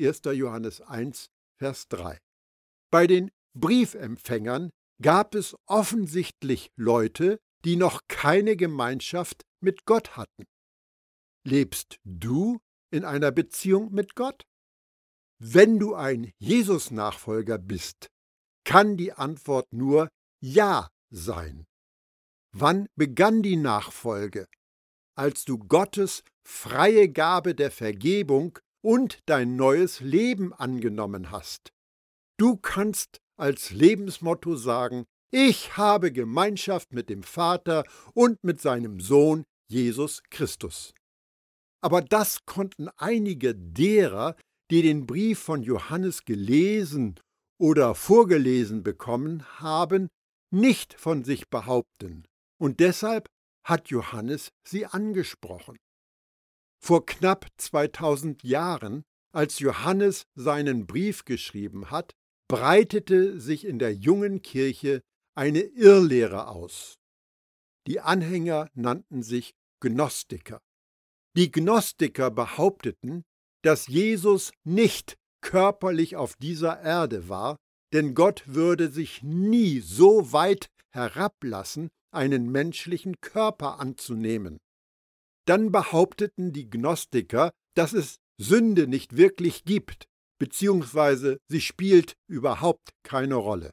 1. 0.00 0.22
Johannes 0.32 0.80
1, 0.80 1.30
Vers 1.58 1.88
3. 1.88 2.18
Bei 2.90 3.06
den 3.06 3.30
Briefempfängern 3.54 4.70
gab 5.00 5.34
es 5.34 5.56
offensichtlich 5.66 6.70
Leute, 6.76 7.38
die 7.64 7.76
noch 7.76 8.00
keine 8.08 8.56
Gemeinschaft 8.56 9.42
mit 9.60 9.84
Gott 9.86 10.16
hatten. 10.16 10.44
Lebst 11.46 11.98
du 12.04 12.60
in 12.90 13.04
einer 13.04 13.32
Beziehung 13.32 13.92
mit 13.92 14.14
Gott? 14.14 14.44
Wenn 15.38 15.78
du 15.78 15.94
ein 15.94 16.32
Jesus-Nachfolger 16.38 17.58
bist, 17.58 18.08
kann 18.64 18.96
die 18.96 19.12
Antwort 19.12 19.66
nur 19.72 20.08
Ja 20.40 20.88
sein. 21.10 21.66
Wann 22.52 22.86
begann 22.96 23.42
die 23.42 23.56
Nachfolge? 23.56 24.46
Als 25.16 25.44
du 25.44 25.58
Gottes 25.58 26.22
freie 26.46 27.08
Gabe 27.08 27.54
der 27.54 27.70
Vergebung 27.70 28.58
und 28.82 29.18
dein 29.26 29.56
neues 29.56 30.00
Leben 30.00 30.52
angenommen 30.52 31.30
hast. 31.30 31.72
Du 32.36 32.56
kannst 32.56 33.20
als 33.36 33.70
Lebensmotto 33.70 34.56
sagen, 34.56 35.04
ich 35.30 35.76
habe 35.76 36.12
Gemeinschaft 36.12 36.92
mit 36.92 37.08
dem 37.08 37.22
Vater 37.22 37.84
und 38.12 38.42
mit 38.44 38.60
seinem 38.60 39.00
Sohn 39.00 39.44
Jesus 39.68 40.22
Christus. 40.30 40.94
Aber 41.82 42.00
das 42.00 42.46
konnten 42.46 42.88
einige 42.96 43.54
derer, 43.54 44.36
die 44.70 44.82
den 44.82 45.06
Brief 45.06 45.40
von 45.40 45.62
Johannes 45.62 46.24
gelesen 46.24 47.20
oder 47.58 47.94
vorgelesen 47.94 48.82
bekommen 48.82 49.44
haben, 49.60 50.08
nicht 50.50 50.94
von 50.94 51.24
sich 51.24 51.48
behaupten, 51.48 52.24
und 52.58 52.80
deshalb 52.80 53.28
hat 53.66 53.88
Johannes 53.88 54.50
sie 54.66 54.86
angesprochen. 54.86 55.76
Vor 56.80 57.06
knapp 57.06 57.46
2000 57.56 58.44
Jahren, 58.44 59.02
als 59.32 59.58
Johannes 59.58 60.24
seinen 60.34 60.86
Brief 60.86 61.24
geschrieben 61.24 61.90
hat, 61.90 62.12
breitete 62.48 63.40
sich 63.40 63.64
in 63.64 63.78
der 63.78 63.94
jungen 63.94 64.42
Kirche 64.42 65.02
eine 65.34 65.60
Irrlehre 65.60 66.48
aus. 66.48 66.98
Die 67.86 68.00
Anhänger 68.00 68.68
nannten 68.74 69.22
sich 69.22 69.54
Gnostiker. 69.80 70.60
Die 71.36 71.50
Gnostiker 71.50 72.30
behaupteten, 72.30 73.24
dass 73.62 73.86
Jesus 73.88 74.52
nicht 74.64 75.16
körperlich 75.40 76.16
auf 76.16 76.36
dieser 76.36 76.80
Erde 76.80 77.28
war, 77.28 77.56
denn 77.92 78.14
Gott 78.14 78.44
würde 78.46 78.90
sich 78.90 79.22
nie 79.22 79.80
so 79.80 80.32
weit 80.32 80.68
herablassen, 80.90 81.88
einen 82.12 82.50
menschlichen 82.50 83.20
Körper 83.20 83.80
anzunehmen. 83.80 84.58
Dann 85.46 85.72
behaupteten 85.72 86.52
die 86.52 86.70
Gnostiker, 86.70 87.52
dass 87.74 87.92
es 87.92 88.16
Sünde 88.38 88.86
nicht 88.86 89.16
wirklich 89.16 89.64
gibt, 89.64 90.06
beziehungsweise 90.38 91.38
sie 91.48 91.60
spielt 91.60 92.14
überhaupt 92.28 92.90
keine 93.02 93.36
Rolle. 93.36 93.70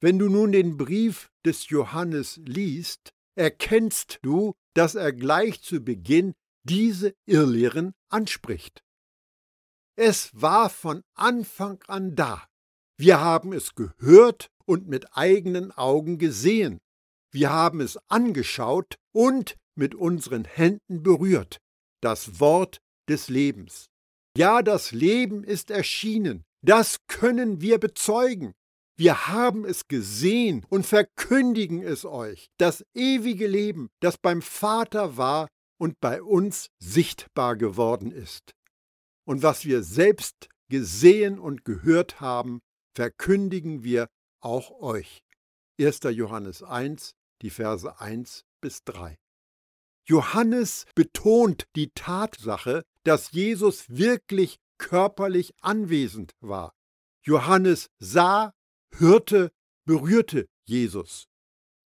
Wenn 0.00 0.18
du 0.18 0.28
nun 0.28 0.52
den 0.52 0.76
Brief 0.76 1.30
des 1.44 1.68
Johannes 1.68 2.40
liest, 2.44 3.10
erkennst 3.36 4.18
du, 4.22 4.54
dass 4.74 4.94
er 4.94 5.12
gleich 5.12 5.62
zu 5.62 5.80
Beginn 5.80 6.34
diese 6.64 7.14
Irrlehren 7.26 7.92
anspricht. 8.08 8.82
Es 9.96 10.30
war 10.32 10.70
von 10.70 11.02
Anfang 11.14 11.82
an 11.86 12.14
da. 12.14 12.46
Wir 12.98 13.20
haben 13.20 13.52
es 13.52 13.74
gehört 13.74 14.48
und 14.64 14.88
mit 14.88 15.16
eigenen 15.16 15.70
Augen 15.72 16.18
gesehen. 16.18 16.78
Wir 17.30 17.50
haben 17.50 17.80
es 17.80 17.98
angeschaut 18.08 18.96
und 19.12 19.56
mit 19.74 19.94
unseren 19.94 20.44
Händen 20.44 21.02
berührt. 21.02 21.58
Das 22.00 22.40
Wort 22.40 22.80
des 23.08 23.28
Lebens. 23.28 23.86
Ja, 24.36 24.62
das 24.62 24.92
Leben 24.92 25.44
ist 25.44 25.70
erschienen. 25.70 26.44
Das 26.62 26.98
können 27.06 27.60
wir 27.60 27.78
bezeugen. 27.78 28.54
Wir 28.96 29.28
haben 29.28 29.64
es 29.64 29.88
gesehen 29.88 30.64
und 30.68 30.86
verkündigen 30.86 31.82
es 31.82 32.04
euch. 32.04 32.48
Das 32.58 32.84
ewige 32.94 33.46
Leben, 33.46 33.90
das 34.00 34.16
beim 34.16 34.42
Vater 34.42 35.16
war 35.16 35.48
und 35.78 35.98
bei 36.00 36.22
uns 36.22 36.68
sichtbar 36.78 37.56
geworden 37.56 38.12
ist. 38.12 38.52
Und 39.24 39.42
was 39.42 39.64
wir 39.64 39.82
selbst 39.82 40.48
gesehen 40.68 41.38
und 41.38 41.64
gehört 41.64 42.20
haben, 42.20 42.60
verkündigen 42.94 43.82
wir 43.82 44.08
auch 44.40 44.70
euch. 44.80 45.22
1. 45.80 46.00
Johannes 46.10 46.62
1, 46.62 47.14
die 47.42 47.50
Verse 47.50 48.00
1 48.00 48.44
bis 48.60 48.84
3. 48.84 49.18
Johannes 50.06 50.84
betont 50.94 51.64
die 51.76 51.90
Tatsache, 51.94 52.84
dass 53.04 53.32
Jesus 53.32 53.88
wirklich 53.88 54.58
körperlich 54.78 55.54
anwesend 55.60 56.32
war. 56.40 56.74
Johannes 57.24 57.88
sah, 57.98 58.52
hörte, 58.96 59.52
berührte 59.84 60.48
Jesus. 60.64 61.28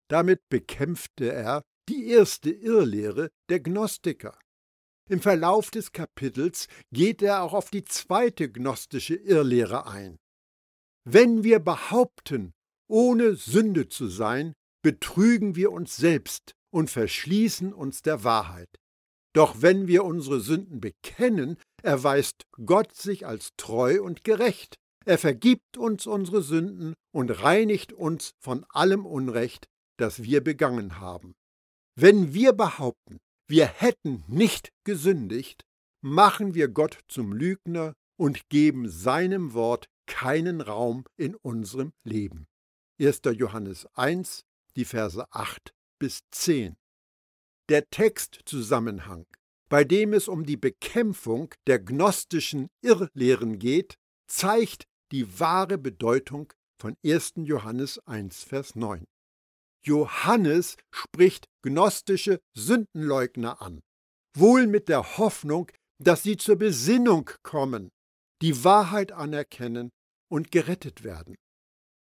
Damit 0.09 0.49
bekämpfte 0.49 1.33
er 1.33 1.63
die 1.89 2.09
erste 2.09 2.51
Irrlehre 2.51 3.31
der 3.49 3.61
Gnostiker. 3.61 4.39
Im 5.09 5.21
Verlauf 5.21 5.71
des 5.71 5.93
Kapitels 5.93 6.69
geht 6.93 7.23
er 7.23 7.43
auch 7.43 7.55
auf 7.55 7.71
die 7.71 7.85
zweite 7.85 8.51
gnostische 8.51 9.15
Irrlehre 9.15 9.87
ein. 9.87 10.19
Wenn 11.05 11.43
wir 11.43 11.59
behaupten, 11.59 12.53
ohne 12.89 13.35
Sünde 13.35 13.89
zu 13.89 14.07
sein, 14.09 14.55
betrügen 14.83 15.57
wir 15.57 15.73
uns 15.73 15.97
selbst 15.97 16.55
und 16.71 16.91
verschließen 16.91 17.73
uns 17.73 18.03
der 18.03 18.25
Wahrheit. 18.25 18.69
Doch 19.35 19.63
wenn 19.63 19.87
wir 19.87 20.05
unsere 20.05 20.41
Sünden 20.41 20.81
bekennen, 20.81 21.57
erweist 21.83 22.45
Gott 22.67 22.95
sich 22.95 23.27
als 23.27 23.51
treu 23.57 24.03
und 24.03 24.25
gerecht. 24.25 24.77
Er 25.05 25.19
vergibt 25.19 25.77
uns 25.79 26.07
unsere 26.07 26.43
Sünden 26.43 26.95
und 27.13 27.31
reinigt 27.43 27.93
uns 27.93 28.33
von 28.39 28.65
allem 28.69 29.07
Unrecht, 29.07 29.67
das 29.99 30.23
wir 30.23 30.43
begangen 30.43 31.01
haben. 31.01 31.35
Wenn 31.97 32.35
wir 32.35 32.53
behaupten, 32.53 33.19
wir 33.49 33.67
hätten 33.67 34.25
nicht 34.29 34.71
gesündigt, 34.85 35.63
machen 36.03 36.55
wir 36.55 36.69
Gott 36.69 36.99
zum 37.09 37.33
Lügner 37.33 37.95
und 38.19 38.49
geben 38.49 38.89
seinem 38.89 39.55
Wort 39.55 39.87
keinen 40.07 40.61
Raum 40.61 41.05
in 41.17 41.35
unserem 41.35 41.93
Leben. 42.05 42.47
1. 43.01 43.23
Johannes 43.35 43.87
1, 43.95 44.43
die 44.77 44.85
Verse 44.85 45.25
8 45.31 45.73
bis 45.99 46.21
10. 46.31 46.77
Der 47.69 47.89
Textzusammenhang, 47.91 49.25
bei 49.69 49.85
dem 49.85 50.13
es 50.13 50.29
um 50.29 50.45
die 50.45 50.57
Bekämpfung 50.57 51.55
der 51.67 51.79
gnostischen 51.79 52.69
Irrlehren 52.83 53.59
geht, 53.59 53.95
zeigt 54.27 54.85
die 55.13 55.39
wahre 55.39 55.79
Bedeutung 55.79 56.53
von 56.81 56.97
1. 57.05 57.35
Johannes 57.37 58.01
1, 58.07 58.45
Vers 58.45 58.75
9. 58.75 59.05
Johannes 59.85 60.77
spricht 60.91 61.47
gnostische 61.63 62.41
Sündenleugner 62.57 63.63
an, 63.63 63.81
wohl 64.37 64.67
mit 64.67 64.89
der 64.89 65.19
Hoffnung, 65.19 65.71
dass 65.99 66.23
sie 66.23 66.37
zur 66.37 66.57
Besinnung 66.57 67.31
kommen, 67.43 67.91
die 68.43 68.65
Wahrheit 68.65 69.13
anerkennen 69.13 69.91
und 70.29 70.51
gerettet 70.51 71.05
werden. 71.05 71.37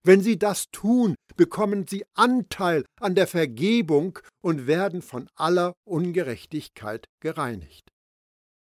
Wenn 0.02 0.22
sie 0.22 0.38
das 0.38 0.70
tun, 0.70 1.14
bekommen 1.36 1.86
sie 1.86 2.04
Anteil 2.14 2.84
an 3.00 3.14
der 3.14 3.26
Vergebung 3.26 4.18
und 4.40 4.66
werden 4.66 5.02
von 5.02 5.28
aller 5.34 5.74
Ungerechtigkeit 5.84 7.06
gereinigt. 7.20 7.90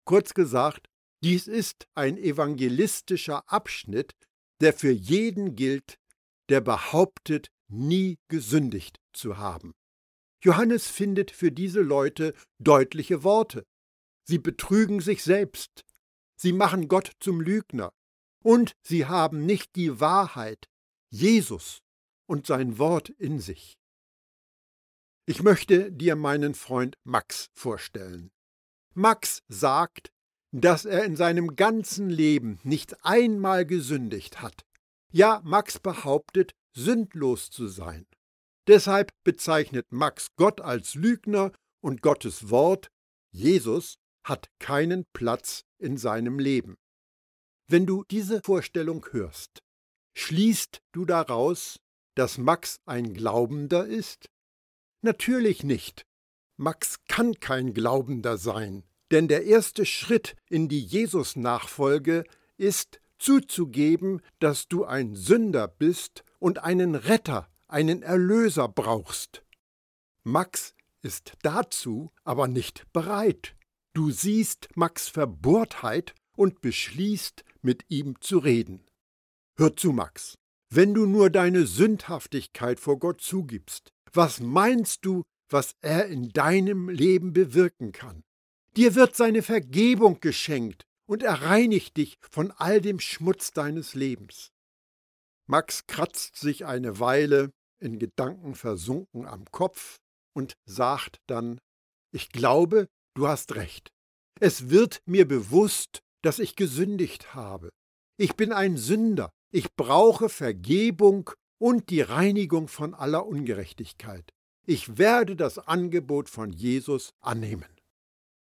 Kurz 0.05 0.33
gesagt, 0.33 0.87
dies 1.23 1.47
ist 1.47 1.87
ein 1.95 2.17
evangelistischer 2.17 3.43
Abschnitt, 3.47 4.13
der 4.61 4.73
für 4.73 4.91
jeden 4.91 5.55
gilt, 5.55 5.97
der 6.49 6.61
behauptet, 6.61 7.47
nie 7.67 8.17
gesündigt 8.29 8.99
zu 9.11 9.37
haben. 9.37 9.73
Johannes 10.43 10.87
findet 10.87 11.31
für 11.31 11.51
diese 11.51 11.81
Leute 11.81 12.35
deutliche 12.59 13.23
Worte. 13.23 13.65
Sie 14.27 14.37
betrügen 14.37 15.01
sich 15.01 15.23
selbst, 15.23 15.83
sie 16.35 16.53
machen 16.53 16.87
Gott 16.87 17.11
zum 17.19 17.41
Lügner 17.41 17.91
und 18.43 18.73
sie 18.83 19.05
haben 19.05 19.45
nicht 19.45 19.75
die 19.75 19.99
Wahrheit, 19.99 20.67
Jesus 21.09 21.79
und 22.27 22.47
sein 22.47 22.77
Wort 22.77 23.09
in 23.09 23.39
sich. 23.39 23.77
Ich 25.27 25.41
möchte 25.41 25.91
dir 25.91 26.15
meinen 26.15 26.53
Freund 26.53 26.97
Max 27.03 27.49
vorstellen. 27.53 28.31
Max 28.93 29.41
sagt, 29.47 30.11
dass 30.51 30.85
er 30.85 31.03
in 31.03 31.15
seinem 31.15 31.55
ganzen 31.55 32.09
Leben 32.09 32.59
nicht 32.63 33.03
einmal 33.03 33.65
gesündigt 33.65 34.41
hat. 34.41 34.65
Ja, 35.11 35.41
Max 35.43 35.79
behauptet, 35.79 36.53
sündlos 36.75 37.49
zu 37.49 37.67
sein. 37.67 38.05
Deshalb 38.67 39.11
bezeichnet 39.23 39.85
Max 39.91 40.27
Gott 40.37 40.61
als 40.61 40.95
Lügner 40.95 41.51
und 41.81 42.01
Gottes 42.01 42.49
Wort, 42.49 42.89
Jesus, 43.31 43.95
hat 44.25 44.49
keinen 44.59 45.05
Platz 45.13 45.63
in 45.77 45.97
seinem 45.97 46.39
Leben. 46.39 46.77
Wenn 47.67 47.85
du 47.85 48.03
diese 48.09 48.41
Vorstellung 48.43 49.05
hörst, 49.11 49.61
schließt 50.15 50.81
du 50.91 51.05
daraus, 51.05 51.79
dass 52.15 52.37
Max 52.37 52.79
ein 52.85 53.13
Glaubender 53.13 53.85
ist? 53.85 54.29
Natürlich 55.01 55.63
nicht. 55.63 56.05
Max 56.57 57.03
kann 57.07 57.39
kein 57.39 57.73
Glaubender 57.73 58.37
sein, 58.37 58.83
denn 59.11 59.27
der 59.27 59.43
erste 59.43 59.85
Schritt 59.85 60.35
in 60.49 60.67
die 60.67 60.79
Jesus-Nachfolge 60.79 62.23
ist, 62.57 62.99
zuzugeben, 63.19 64.21
dass 64.39 64.67
du 64.67 64.85
ein 64.85 65.15
Sünder 65.15 65.67
bist 65.67 66.23
und 66.39 66.59
einen 66.59 66.95
Retter, 66.95 67.49
einen 67.67 68.01
Erlöser 68.01 68.67
brauchst. 68.67 69.43
Max 70.23 70.75
ist 71.01 71.33
dazu 71.41 72.11
aber 72.23 72.47
nicht 72.47 72.91
bereit. 72.93 73.55
Du 73.93 74.11
siehst 74.11 74.69
Max 74.75 75.07
Verbohrtheit 75.07 76.15
und 76.35 76.61
beschließt, 76.61 77.43
mit 77.61 77.85
ihm 77.89 78.19
zu 78.21 78.39
reden. 78.39 78.85
Hör 79.57 79.73
zu, 79.77 79.93
Max. 79.93 80.37
Wenn 80.69 80.93
du 80.93 81.05
nur 81.05 81.29
deine 81.29 81.65
Sündhaftigkeit 81.65 82.77
vor 82.77 82.99
Gott 82.99 83.21
zugibst, 83.21 83.93
was 84.11 84.41
meinst 84.41 85.05
du, 85.05 85.23
was 85.49 85.75
er 85.79 86.07
in 86.07 86.29
deinem 86.29 86.89
Leben 86.89 87.31
bewirken 87.31 87.93
kann? 87.93 88.23
Dir 88.75 88.95
wird 88.95 89.15
seine 89.15 89.41
Vergebung 89.41 90.19
geschenkt 90.19 90.83
und 91.07 91.23
er 91.23 91.43
reinigt 91.43 91.95
dich 91.95 92.17
von 92.29 92.51
all 92.51 92.81
dem 92.81 92.99
Schmutz 92.99 93.51
deines 93.51 93.93
Lebens. 93.93 94.51
Max 95.47 95.87
kratzt 95.87 96.35
sich 96.35 96.65
eine 96.65 96.99
Weile 96.99 97.51
in 97.79 97.97
Gedanken 97.97 98.55
versunken 98.55 99.25
am 99.25 99.45
Kopf 99.51 99.99
und 100.33 100.55
sagt 100.65 101.21
dann 101.27 101.61
Ich 102.11 102.29
glaube, 102.29 102.87
du 103.13 103.29
hast 103.29 103.55
recht. 103.55 103.93
Es 104.41 104.69
wird 104.69 105.01
mir 105.05 105.25
bewusst, 105.25 106.01
dass 106.23 106.39
ich 106.39 106.57
gesündigt 106.57 107.33
habe. 107.35 107.69
Ich 108.17 108.35
bin 108.35 108.51
ein 108.51 108.75
Sünder, 108.75 109.31
ich 109.55 109.73
brauche 109.77 110.27
Vergebung 110.27 111.29
und 111.59 111.89
die 111.89 112.01
Reinigung 112.01 112.67
von 112.67 112.93
aller 112.93 113.25
Ungerechtigkeit. 113.25 114.33
Ich 114.67 114.97
werde 114.97 115.37
das 115.37 115.59
Angebot 115.59 116.29
von 116.29 116.51
Jesus 116.51 117.13
annehmen. 117.21 117.69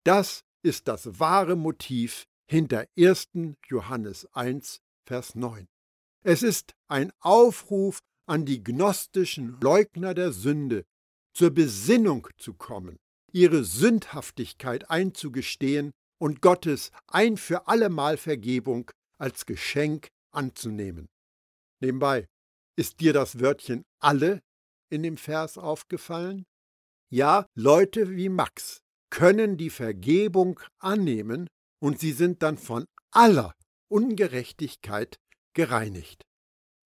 Das 0.03 0.41
ist 0.63 0.87
das 0.87 1.19
wahre 1.19 1.55
Motiv 1.55 2.25
hinter 2.47 2.87
1. 2.97 3.27
Johannes 3.67 4.27
1, 4.33 4.81
Vers 5.05 5.35
9. 5.35 5.67
Es 6.23 6.41
ist 6.41 6.73
ein 6.87 7.11
Aufruf 7.19 7.99
an 8.25 8.45
die 8.45 8.63
gnostischen 8.63 9.59
Leugner 9.61 10.15
der 10.15 10.31
Sünde, 10.31 10.85
zur 11.35 11.51
Besinnung 11.51 12.27
zu 12.37 12.55
kommen, 12.55 12.97
ihre 13.31 13.63
Sündhaftigkeit 13.63 14.89
einzugestehen 14.89 15.91
und 16.17 16.41
Gottes 16.41 16.89
ein 17.05 17.37
für 17.37 17.67
allemal 17.67 18.17
Vergebung 18.17 18.89
als 19.19 19.45
Geschenk 19.45 20.09
anzunehmen. 20.35 21.07
Nebenbei, 21.81 22.27
ist 22.77 22.99
dir 22.99 23.13
das 23.13 23.39
Wörtchen 23.39 23.85
alle 23.99 24.41
in 24.89 25.03
dem 25.03 25.17
Vers 25.17 25.57
aufgefallen? 25.57 26.45
Ja, 27.09 27.45
Leute 27.55 28.15
wie 28.15 28.29
Max 28.29 28.81
können 29.09 29.57
die 29.57 29.69
Vergebung 29.69 30.59
annehmen 30.79 31.47
und 31.81 31.99
sie 31.99 32.11
sind 32.11 32.43
dann 32.43 32.57
von 32.57 32.85
aller 33.11 33.53
Ungerechtigkeit 33.89 35.17
gereinigt. 35.53 36.23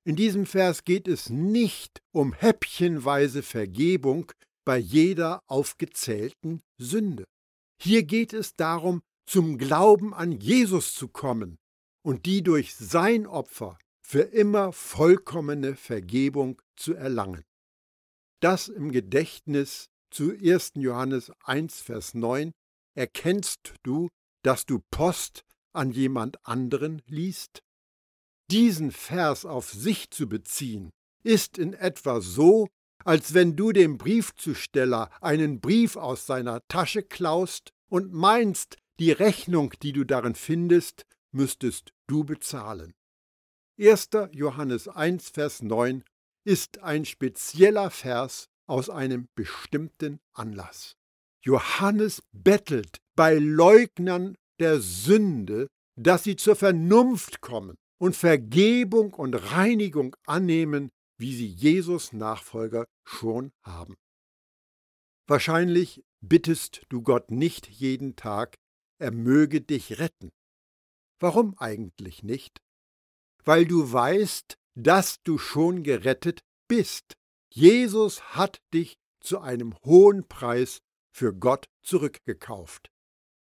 In 0.05 0.15
diesem 0.15 0.45
Vers 0.45 0.83
geht 0.83 1.07
es 1.07 1.29
nicht 1.29 1.99
um 2.13 2.33
häppchenweise 2.33 3.41
Vergebung 3.41 4.31
bei 4.65 4.77
jeder 4.77 5.41
aufgezählten 5.47 6.62
Sünde. 6.77 7.25
Hier 7.81 8.03
geht 8.03 8.33
es 8.33 8.55
darum, 8.55 9.01
zum 9.25 9.57
Glauben 9.57 10.13
an 10.13 10.31
Jesus 10.31 10.93
zu 10.93 11.07
kommen 11.07 11.57
und 12.10 12.26
die 12.26 12.41
durch 12.41 12.74
sein 12.74 13.28
Opfer 13.28 13.78
für 14.02 14.22
immer 14.22 14.74
vollkommene 14.74 15.76
Vergebung 15.76 16.60
zu 16.76 16.95
erlangen. 16.95 17.43
Das 18.39 18.67
im 18.67 18.91
Gedächtnis 18.91 19.91
zu 20.10 20.32
1. 20.32 20.72
Johannes 20.78 21.32
1, 21.43 21.82
Vers 21.82 22.15
9 22.15 22.52
erkennst 22.95 23.76
du, 23.84 24.10
dass 24.41 24.65
du 24.65 24.80
Post 24.89 25.43
an 25.72 25.91
jemand 25.91 26.43
anderen 26.48 27.04
liest? 27.06 27.62
Diesen 28.50 28.91
Vers 28.91 29.45
auf 29.45 29.69
sich 29.69 30.10
zu 30.10 30.28
beziehen, 30.28 30.89
ist 31.22 31.60
in 31.60 31.74
etwa 31.74 32.22
so, 32.22 32.69
als 33.06 33.36
wenn 33.36 33.56
du 33.56 33.72
dem 33.72 34.00
Briefzusteller 34.00 35.12
einen 35.22 35.62
Brief 35.62 35.95
aus 35.95 36.26
seiner 36.26 36.67
Tasche 36.69 37.04
klaust 37.04 37.69
und 37.88 38.12
meinst, 38.12 38.78
die 38.98 39.12
Rechnung, 39.12 39.76
die 39.84 39.93
du 39.93 40.06
darin 40.06 40.34
findest, 40.34 41.06
müsstest 41.32 41.93
du 42.10 42.24
bezahlen. 42.24 42.93
1. 43.80 44.10
Johannes 44.32 44.88
1, 44.88 45.30
Vers 45.30 45.62
9 45.62 46.04
ist 46.43 46.80
ein 46.80 47.06
spezieller 47.06 47.91
Vers 47.91 48.50
aus 48.67 48.89
einem 48.89 49.28
bestimmten 49.36 50.19
Anlass. 50.34 50.95
Johannes 51.41 52.22
bettelt 52.34 52.98
bei 53.15 53.36
Leugnern 53.36 54.36
der 54.60 54.82
Sünde, 54.82 55.67
dass 55.95 56.24
sie 56.24 56.36
zur 56.36 56.56
Vernunft 56.56 57.41
kommen 57.41 57.76
und 58.00 58.15
Vergebung 58.15 59.13
und 59.13 59.36
Reinigung 59.36 60.15
annehmen, 60.26 60.89
wie 61.17 61.36
sie 61.36 61.48
Jesus 61.48 62.13
Nachfolger 62.13 62.86
schon 63.06 63.52
haben. 63.63 63.95
Wahrscheinlich 65.28 66.04
bittest 66.22 66.82
du 66.89 67.02
Gott 67.02 67.32
nicht 67.32 67.67
jeden 67.69 68.15
Tag, 68.15 68.56
er 69.00 69.12
möge 69.12 69.62
dich 69.62 70.00
retten. 70.00 70.32
Warum 71.19 71.55
eigentlich 71.58 72.23
nicht? 72.23 72.62
Weil 73.43 73.65
du 73.65 73.91
weißt, 73.91 74.58
dass 74.75 75.21
du 75.23 75.38
schon 75.38 75.84
gerettet 75.84 76.41
bist. 76.67 77.15
Jesus 77.51 78.21
hat 78.36 78.62
dich 78.73 78.97
zu 79.19 79.39
einem 79.39 79.75
hohen 79.84 80.27
Preis 80.27 80.79
für 81.12 81.34
Gott 81.34 81.67
zurückgekauft. 81.84 82.89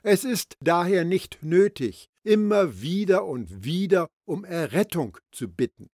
Es 0.02 0.24
ist 0.24 0.56
daher 0.60 1.04
nicht 1.04 1.42
nötig, 1.42 2.06
immer 2.22 2.80
wieder 2.80 3.24
und 3.24 3.64
wieder 3.64 4.08
um 4.26 4.44
Errettung 4.44 5.18
zu 5.32 5.48
bitten. 5.48 5.88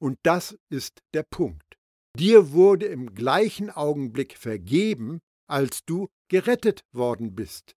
Und 0.00 0.18
das 0.24 0.58
ist 0.70 0.98
der 1.14 1.22
Punkt. 1.22 1.78
Dir 2.18 2.52
wurde 2.52 2.86
im 2.86 3.14
gleichen 3.14 3.70
Augenblick 3.70 4.36
vergeben, 4.36 5.20
als 5.48 5.84
du 5.84 6.08
gerettet 6.28 6.82
worden 6.92 7.34
bist. 7.34 7.74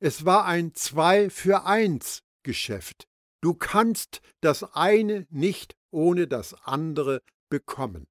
Es 0.00 0.24
war 0.24 0.46
ein 0.46 0.74
Zwei 0.74 1.30
für 1.30 1.64
eins 1.64 2.23
Geschäft. 2.44 3.08
Du 3.42 3.54
kannst 3.54 4.20
das 4.40 4.62
eine 4.74 5.26
nicht 5.30 5.74
ohne 5.90 6.28
das 6.28 6.54
andere 6.64 7.20
bekommen. 7.50 8.06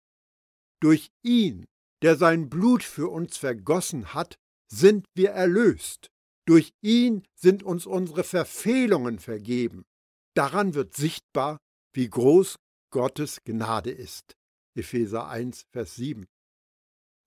Durch 0.81 1.09
ihn, 1.23 1.65
der 2.01 2.17
sein 2.17 2.49
Blut 2.49 2.83
für 2.83 3.09
uns 3.09 3.37
vergossen 3.37 4.13
hat, 4.13 4.35
sind 4.69 5.05
wir 5.15 5.29
erlöst. 5.29 6.09
Durch 6.45 6.73
ihn 6.81 7.23
sind 7.35 7.63
uns 7.63 7.85
unsere 7.85 8.23
Verfehlungen 8.23 9.19
vergeben. 9.19 9.85
Daran 10.35 10.73
wird 10.73 10.93
sichtbar, 10.95 11.57
wie 11.93 12.09
groß 12.09 12.57
Gottes 12.91 13.43
Gnade 13.43 13.91
ist. 13.91 14.35
Epheser 14.75 15.27
1, 15.29 15.63
Vers 15.71 15.95
7. 15.95 16.25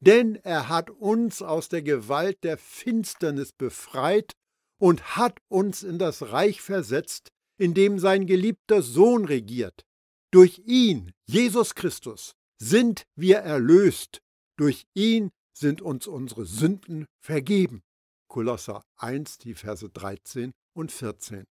Denn 0.01 0.37
er 0.37 0.69
hat 0.69 0.91
uns 0.91 1.41
aus 1.41 1.69
der 1.69 1.83
Gewalt 1.83 2.45
der 2.45 2.59
Finsternis 2.59 3.53
befreit 3.53 4.33
und 4.79 5.17
hat 5.17 5.39
uns 5.49 5.83
in 5.83 5.99
das 5.99 6.31
Reich 6.33 6.61
versetzt, 6.61 7.31
in 7.59 7.75
dem 7.75 7.99
sein 7.99 8.27
geliebter 8.27 8.83
Sohn 8.83 9.25
regiert. 9.25 9.85
Durch 10.31 10.61
ihn, 10.67 11.13
Jesus 11.27 11.75
Christus, 11.75 12.35
sind 12.61 13.07
wir 13.15 13.39
erlöst. 13.39 14.21
Durch 14.57 14.87
ihn 14.95 15.31
sind 15.57 15.81
uns 15.81 16.07
unsere 16.07 16.45
Sünden 16.45 17.07
vergeben. 17.21 17.83
Kolosser 18.29 18.85
1, 18.97 19.39
die 19.39 19.55
Verse 19.55 19.89
13 19.89 20.53
und 20.75 20.93
14. 20.93 21.45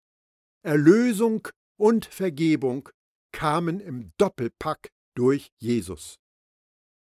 Erlösung 0.64 1.48
und 1.76 2.06
Vergebung 2.06 2.88
kamen 3.32 3.80
im 3.80 4.12
Doppelpack 4.16 4.90
durch 5.14 5.50
Jesus. 5.58 6.18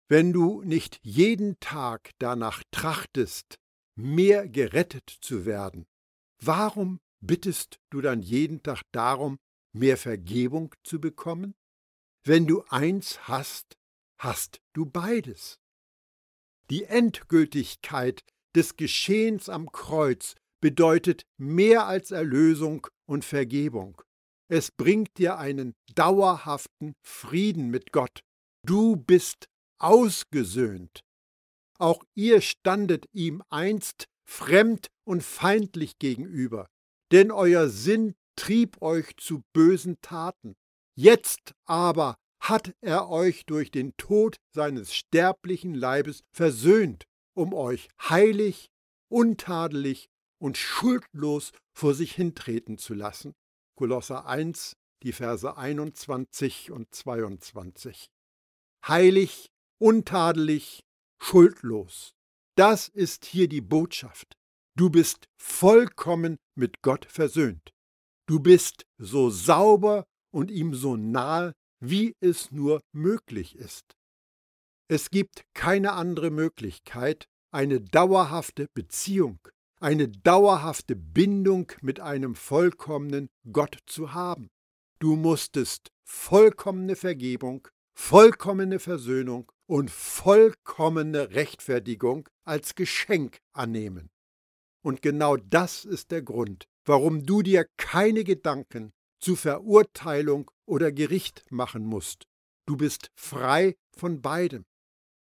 Wenn 0.09 0.33
du 0.33 0.63
nicht 0.63 0.99
jeden 1.03 1.59
Tag 1.59 2.11
danach 2.17 2.63
trachtest, 2.71 3.57
mehr 3.95 4.47
gerettet 4.47 5.09
zu 5.21 5.45
werden, 5.45 5.85
warum 6.41 6.99
bittest 7.21 7.79
du 7.89 8.01
dann 8.01 8.21
jeden 8.21 8.63
Tag 8.63 8.81
darum, 8.91 9.39
mehr 9.73 9.97
Vergebung 9.97 10.73
zu 10.83 10.99
bekommen? 10.99 11.55
Wenn 12.23 12.47
du 12.47 12.63
eins 12.69 13.27
hast, 13.27 13.77
hast 14.17 14.61
du 14.73 14.85
beides. 14.85 15.59
Die 16.69 16.83
Endgültigkeit 16.83 18.23
des 18.55 18.75
Geschehens 18.75 19.49
am 19.49 19.71
Kreuz 19.71 20.35
bedeutet 20.61 21.23
mehr 21.37 21.87
als 21.87 22.11
Erlösung 22.11 22.85
und 23.05 23.25
Vergebung. 23.25 24.01
Es 24.51 24.71
bringt 24.71 25.17
dir 25.17 25.37
einen 25.37 25.73
dauerhaften 25.95 26.93
Frieden 27.03 27.69
mit 27.69 27.91
Gott. 27.91 28.21
Du 28.65 28.95
bist 28.97 29.47
ausgesöhnt. 29.79 31.01
Auch 31.77 32.03
ihr 32.13 32.41
standet 32.41 33.05
ihm 33.13 33.41
einst 33.49 34.05
fremd 34.25 34.87
und 35.09 35.23
feindlich 35.23 35.97
gegenüber, 35.97 36.69
denn 37.11 37.31
euer 37.31 37.67
Sinn 37.67 38.13
trieb 38.35 38.79
euch 38.79 39.17
zu 39.17 39.41
bösen 39.53 39.99
Taten. 40.01 40.55
Jetzt 40.95 41.55
aber 41.65 42.15
hat 42.39 42.75
er 42.81 43.09
euch 43.09 43.47
durch 43.47 43.71
den 43.71 43.97
Tod 43.97 44.35
seines 44.53 44.93
sterblichen 44.93 45.73
Leibes 45.73 46.21
versöhnt, 46.31 47.05
um 47.33 47.55
euch 47.55 47.87
heilig, 48.07 48.69
untadelig 49.11 50.09
und 50.37 50.57
schuldlos 50.57 51.53
vor 51.73 51.95
sich 51.95 52.13
hintreten 52.13 52.77
zu 52.77 52.93
lassen. 52.93 53.33
Kolosser 53.75 54.27
1, 54.27 54.75
die 55.01 55.11
Verse 55.11 55.57
21 55.57 56.69
und 56.69 56.93
22. 56.93 58.11
Heilig, 58.87 59.49
untadelig, 59.79 60.83
schuldlos. 61.19 62.13
Das 62.55 62.89
ist 62.89 63.25
hier 63.25 63.49
die 63.49 63.61
Botschaft. 63.61 64.38
Du 64.79 64.89
bist 64.89 65.27
vollkommen 65.37 66.37
mit 66.55 66.81
Gott 66.81 67.03
versöhnt. 67.03 67.73
Du 68.27 68.39
bist 68.39 68.85
so 68.97 69.29
sauber 69.29 70.05
und 70.31 70.49
ihm 70.49 70.73
so 70.73 70.95
nahe, 70.95 71.51
wie 71.81 72.15
es 72.21 72.49
nur 72.51 72.79
möglich 72.93 73.57
ist. 73.57 73.97
Es 74.87 75.09
gibt 75.09 75.43
keine 75.53 75.91
andere 75.91 76.31
Möglichkeit, 76.31 77.27
eine 77.51 77.81
dauerhafte 77.81 78.67
Beziehung, 78.73 79.39
eine 79.81 80.07
dauerhafte 80.07 80.95
Bindung 80.95 81.69
mit 81.81 81.99
einem 81.99 82.33
vollkommenen 82.33 83.27
Gott 83.51 83.79
zu 83.85 84.13
haben. 84.13 84.47
Du 84.99 85.17
musstest 85.17 85.89
vollkommene 86.05 86.95
Vergebung, 86.95 87.67
vollkommene 87.97 88.79
Versöhnung 88.79 89.51
und 89.67 89.91
vollkommene 89.91 91.31
Rechtfertigung 91.31 92.29
als 92.45 92.75
Geschenk 92.75 93.39
annehmen. 93.51 94.09
Und 94.81 95.01
genau 95.01 95.37
das 95.37 95.85
ist 95.85 96.11
der 96.11 96.21
Grund, 96.21 96.67
warum 96.85 97.25
du 97.25 97.41
dir 97.41 97.67
keine 97.77 98.23
Gedanken 98.23 98.91
zu 99.19 99.35
Verurteilung 99.35 100.49
oder 100.65 100.91
Gericht 100.91 101.43
machen 101.49 101.85
musst. 101.85 102.25
Du 102.65 102.77
bist 102.77 103.11
frei 103.15 103.75
von 103.97 104.21
beidem. 104.21 104.65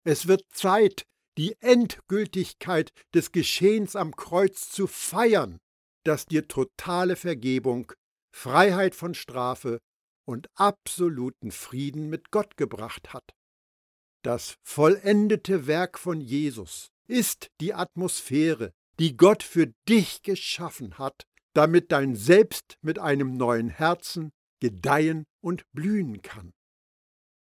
Es 0.06 0.28
wird 0.28 0.44
Zeit, 0.54 1.04
die 1.38 1.56
Endgültigkeit 1.62 2.92
des 3.14 3.32
Geschehens 3.32 3.96
am 3.96 4.16
Kreuz 4.16 4.70
zu 4.70 4.88
feiern, 4.88 5.60
das 6.04 6.26
dir 6.26 6.48
totale 6.48 7.16
Vergebung, 7.16 7.92
Freiheit 8.32 8.96
von 8.96 9.14
Strafe 9.14 9.80
und 10.26 10.48
absoluten 10.56 11.52
Frieden 11.52 12.10
mit 12.10 12.32
Gott 12.32 12.56
gebracht 12.58 13.14
hat. 13.14 13.34
Das 14.24 14.56
vollendete 14.64 15.68
Werk 15.68 16.00
von 16.00 16.22
Jesus 16.22 16.92
ist 17.08 17.48
die 17.60 17.74
Atmosphäre, 17.74 18.72
die 19.04 19.18
Gott 19.18 19.44
für 19.44 19.68
dich 19.90 20.22
geschaffen 20.22 20.98
hat, 20.98 21.26
damit 21.54 21.92
dein 21.92 22.16
Selbst 22.16 22.78
mit 22.82 23.00
einem 23.00 23.36
neuen 23.36 23.68
Herzen 23.68 24.32
gedeihen 24.62 25.26
und 25.42 25.66
blühen 25.74 26.22
kann. 26.22 26.54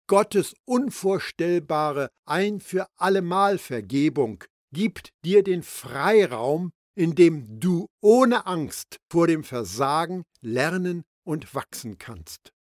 Gottes 0.06 0.54
unvorstellbare 0.64 2.08
ein 2.24 2.60
für 2.60 2.86
allemal 2.96 3.58
Vergebung 3.58 4.42
gibt 4.72 5.10
dir 5.22 5.44
den 5.44 5.62
Freiraum, 5.62 6.70
in 6.94 7.14
dem 7.14 7.60
du 7.60 7.88
ohne 8.00 8.46
Angst 8.46 8.96
vor 9.12 9.26
dem 9.26 9.44
Versagen 9.44 10.22
lernen 10.40 11.02
und 11.26 11.54
wachsen 11.54 11.98
kannst. 11.98 12.54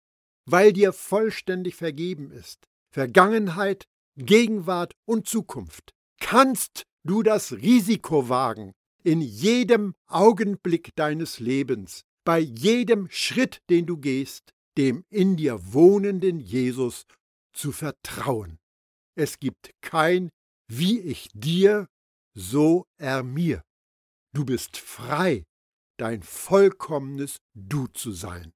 Weil 0.46 0.72
dir 0.72 0.94
vollständig 0.94 1.74
vergeben 1.74 2.30
ist, 2.30 2.66
Vergangenheit, 2.94 3.84
Gegenwart 4.16 4.94
und 5.04 5.28
Zukunft, 5.28 5.92
kannst 6.18 6.84
du 7.04 7.22
das 7.22 7.52
Risiko 7.52 8.30
wagen, 8.30 8.72
in 9.06 9.20
jedem 9.20 9.94
Augenblick 10.08 10.94
deines 10.96 11.38
Lebens, 11.38 12.04
bei 12.24 12.40
jedem 12.40 13.08
Schritt, 13.08 13.62
den 13.70 13.86
du 13.86 13.98
gehst, 13.98 14.52
dem 14.76 15.04
in 15.10 15.36
dir 15.36 15.72
wohnenden 15.72 16.40
Jesus 16.40 17.06
zu 17.52 17.70
vertrauen. 17.70 18.58
Es 19.14 19.38
gibt 19.38 19.70
kein 19.80 20.30
wie 20.68 20.98
ich 20.98 21.28
dir, 21.32 21.88
so 22.34 22.86
er 22.98 23.22
mir. 23.22 23.62
Du 24.32 24.44
bist 24.44 24.76
frei, 24.76 25.44
dein 25.96 26.24
vollkommenes 26.24 27.36
Du 27.54 27.86
zu 27.86 28.10
sein. 28.10 28.52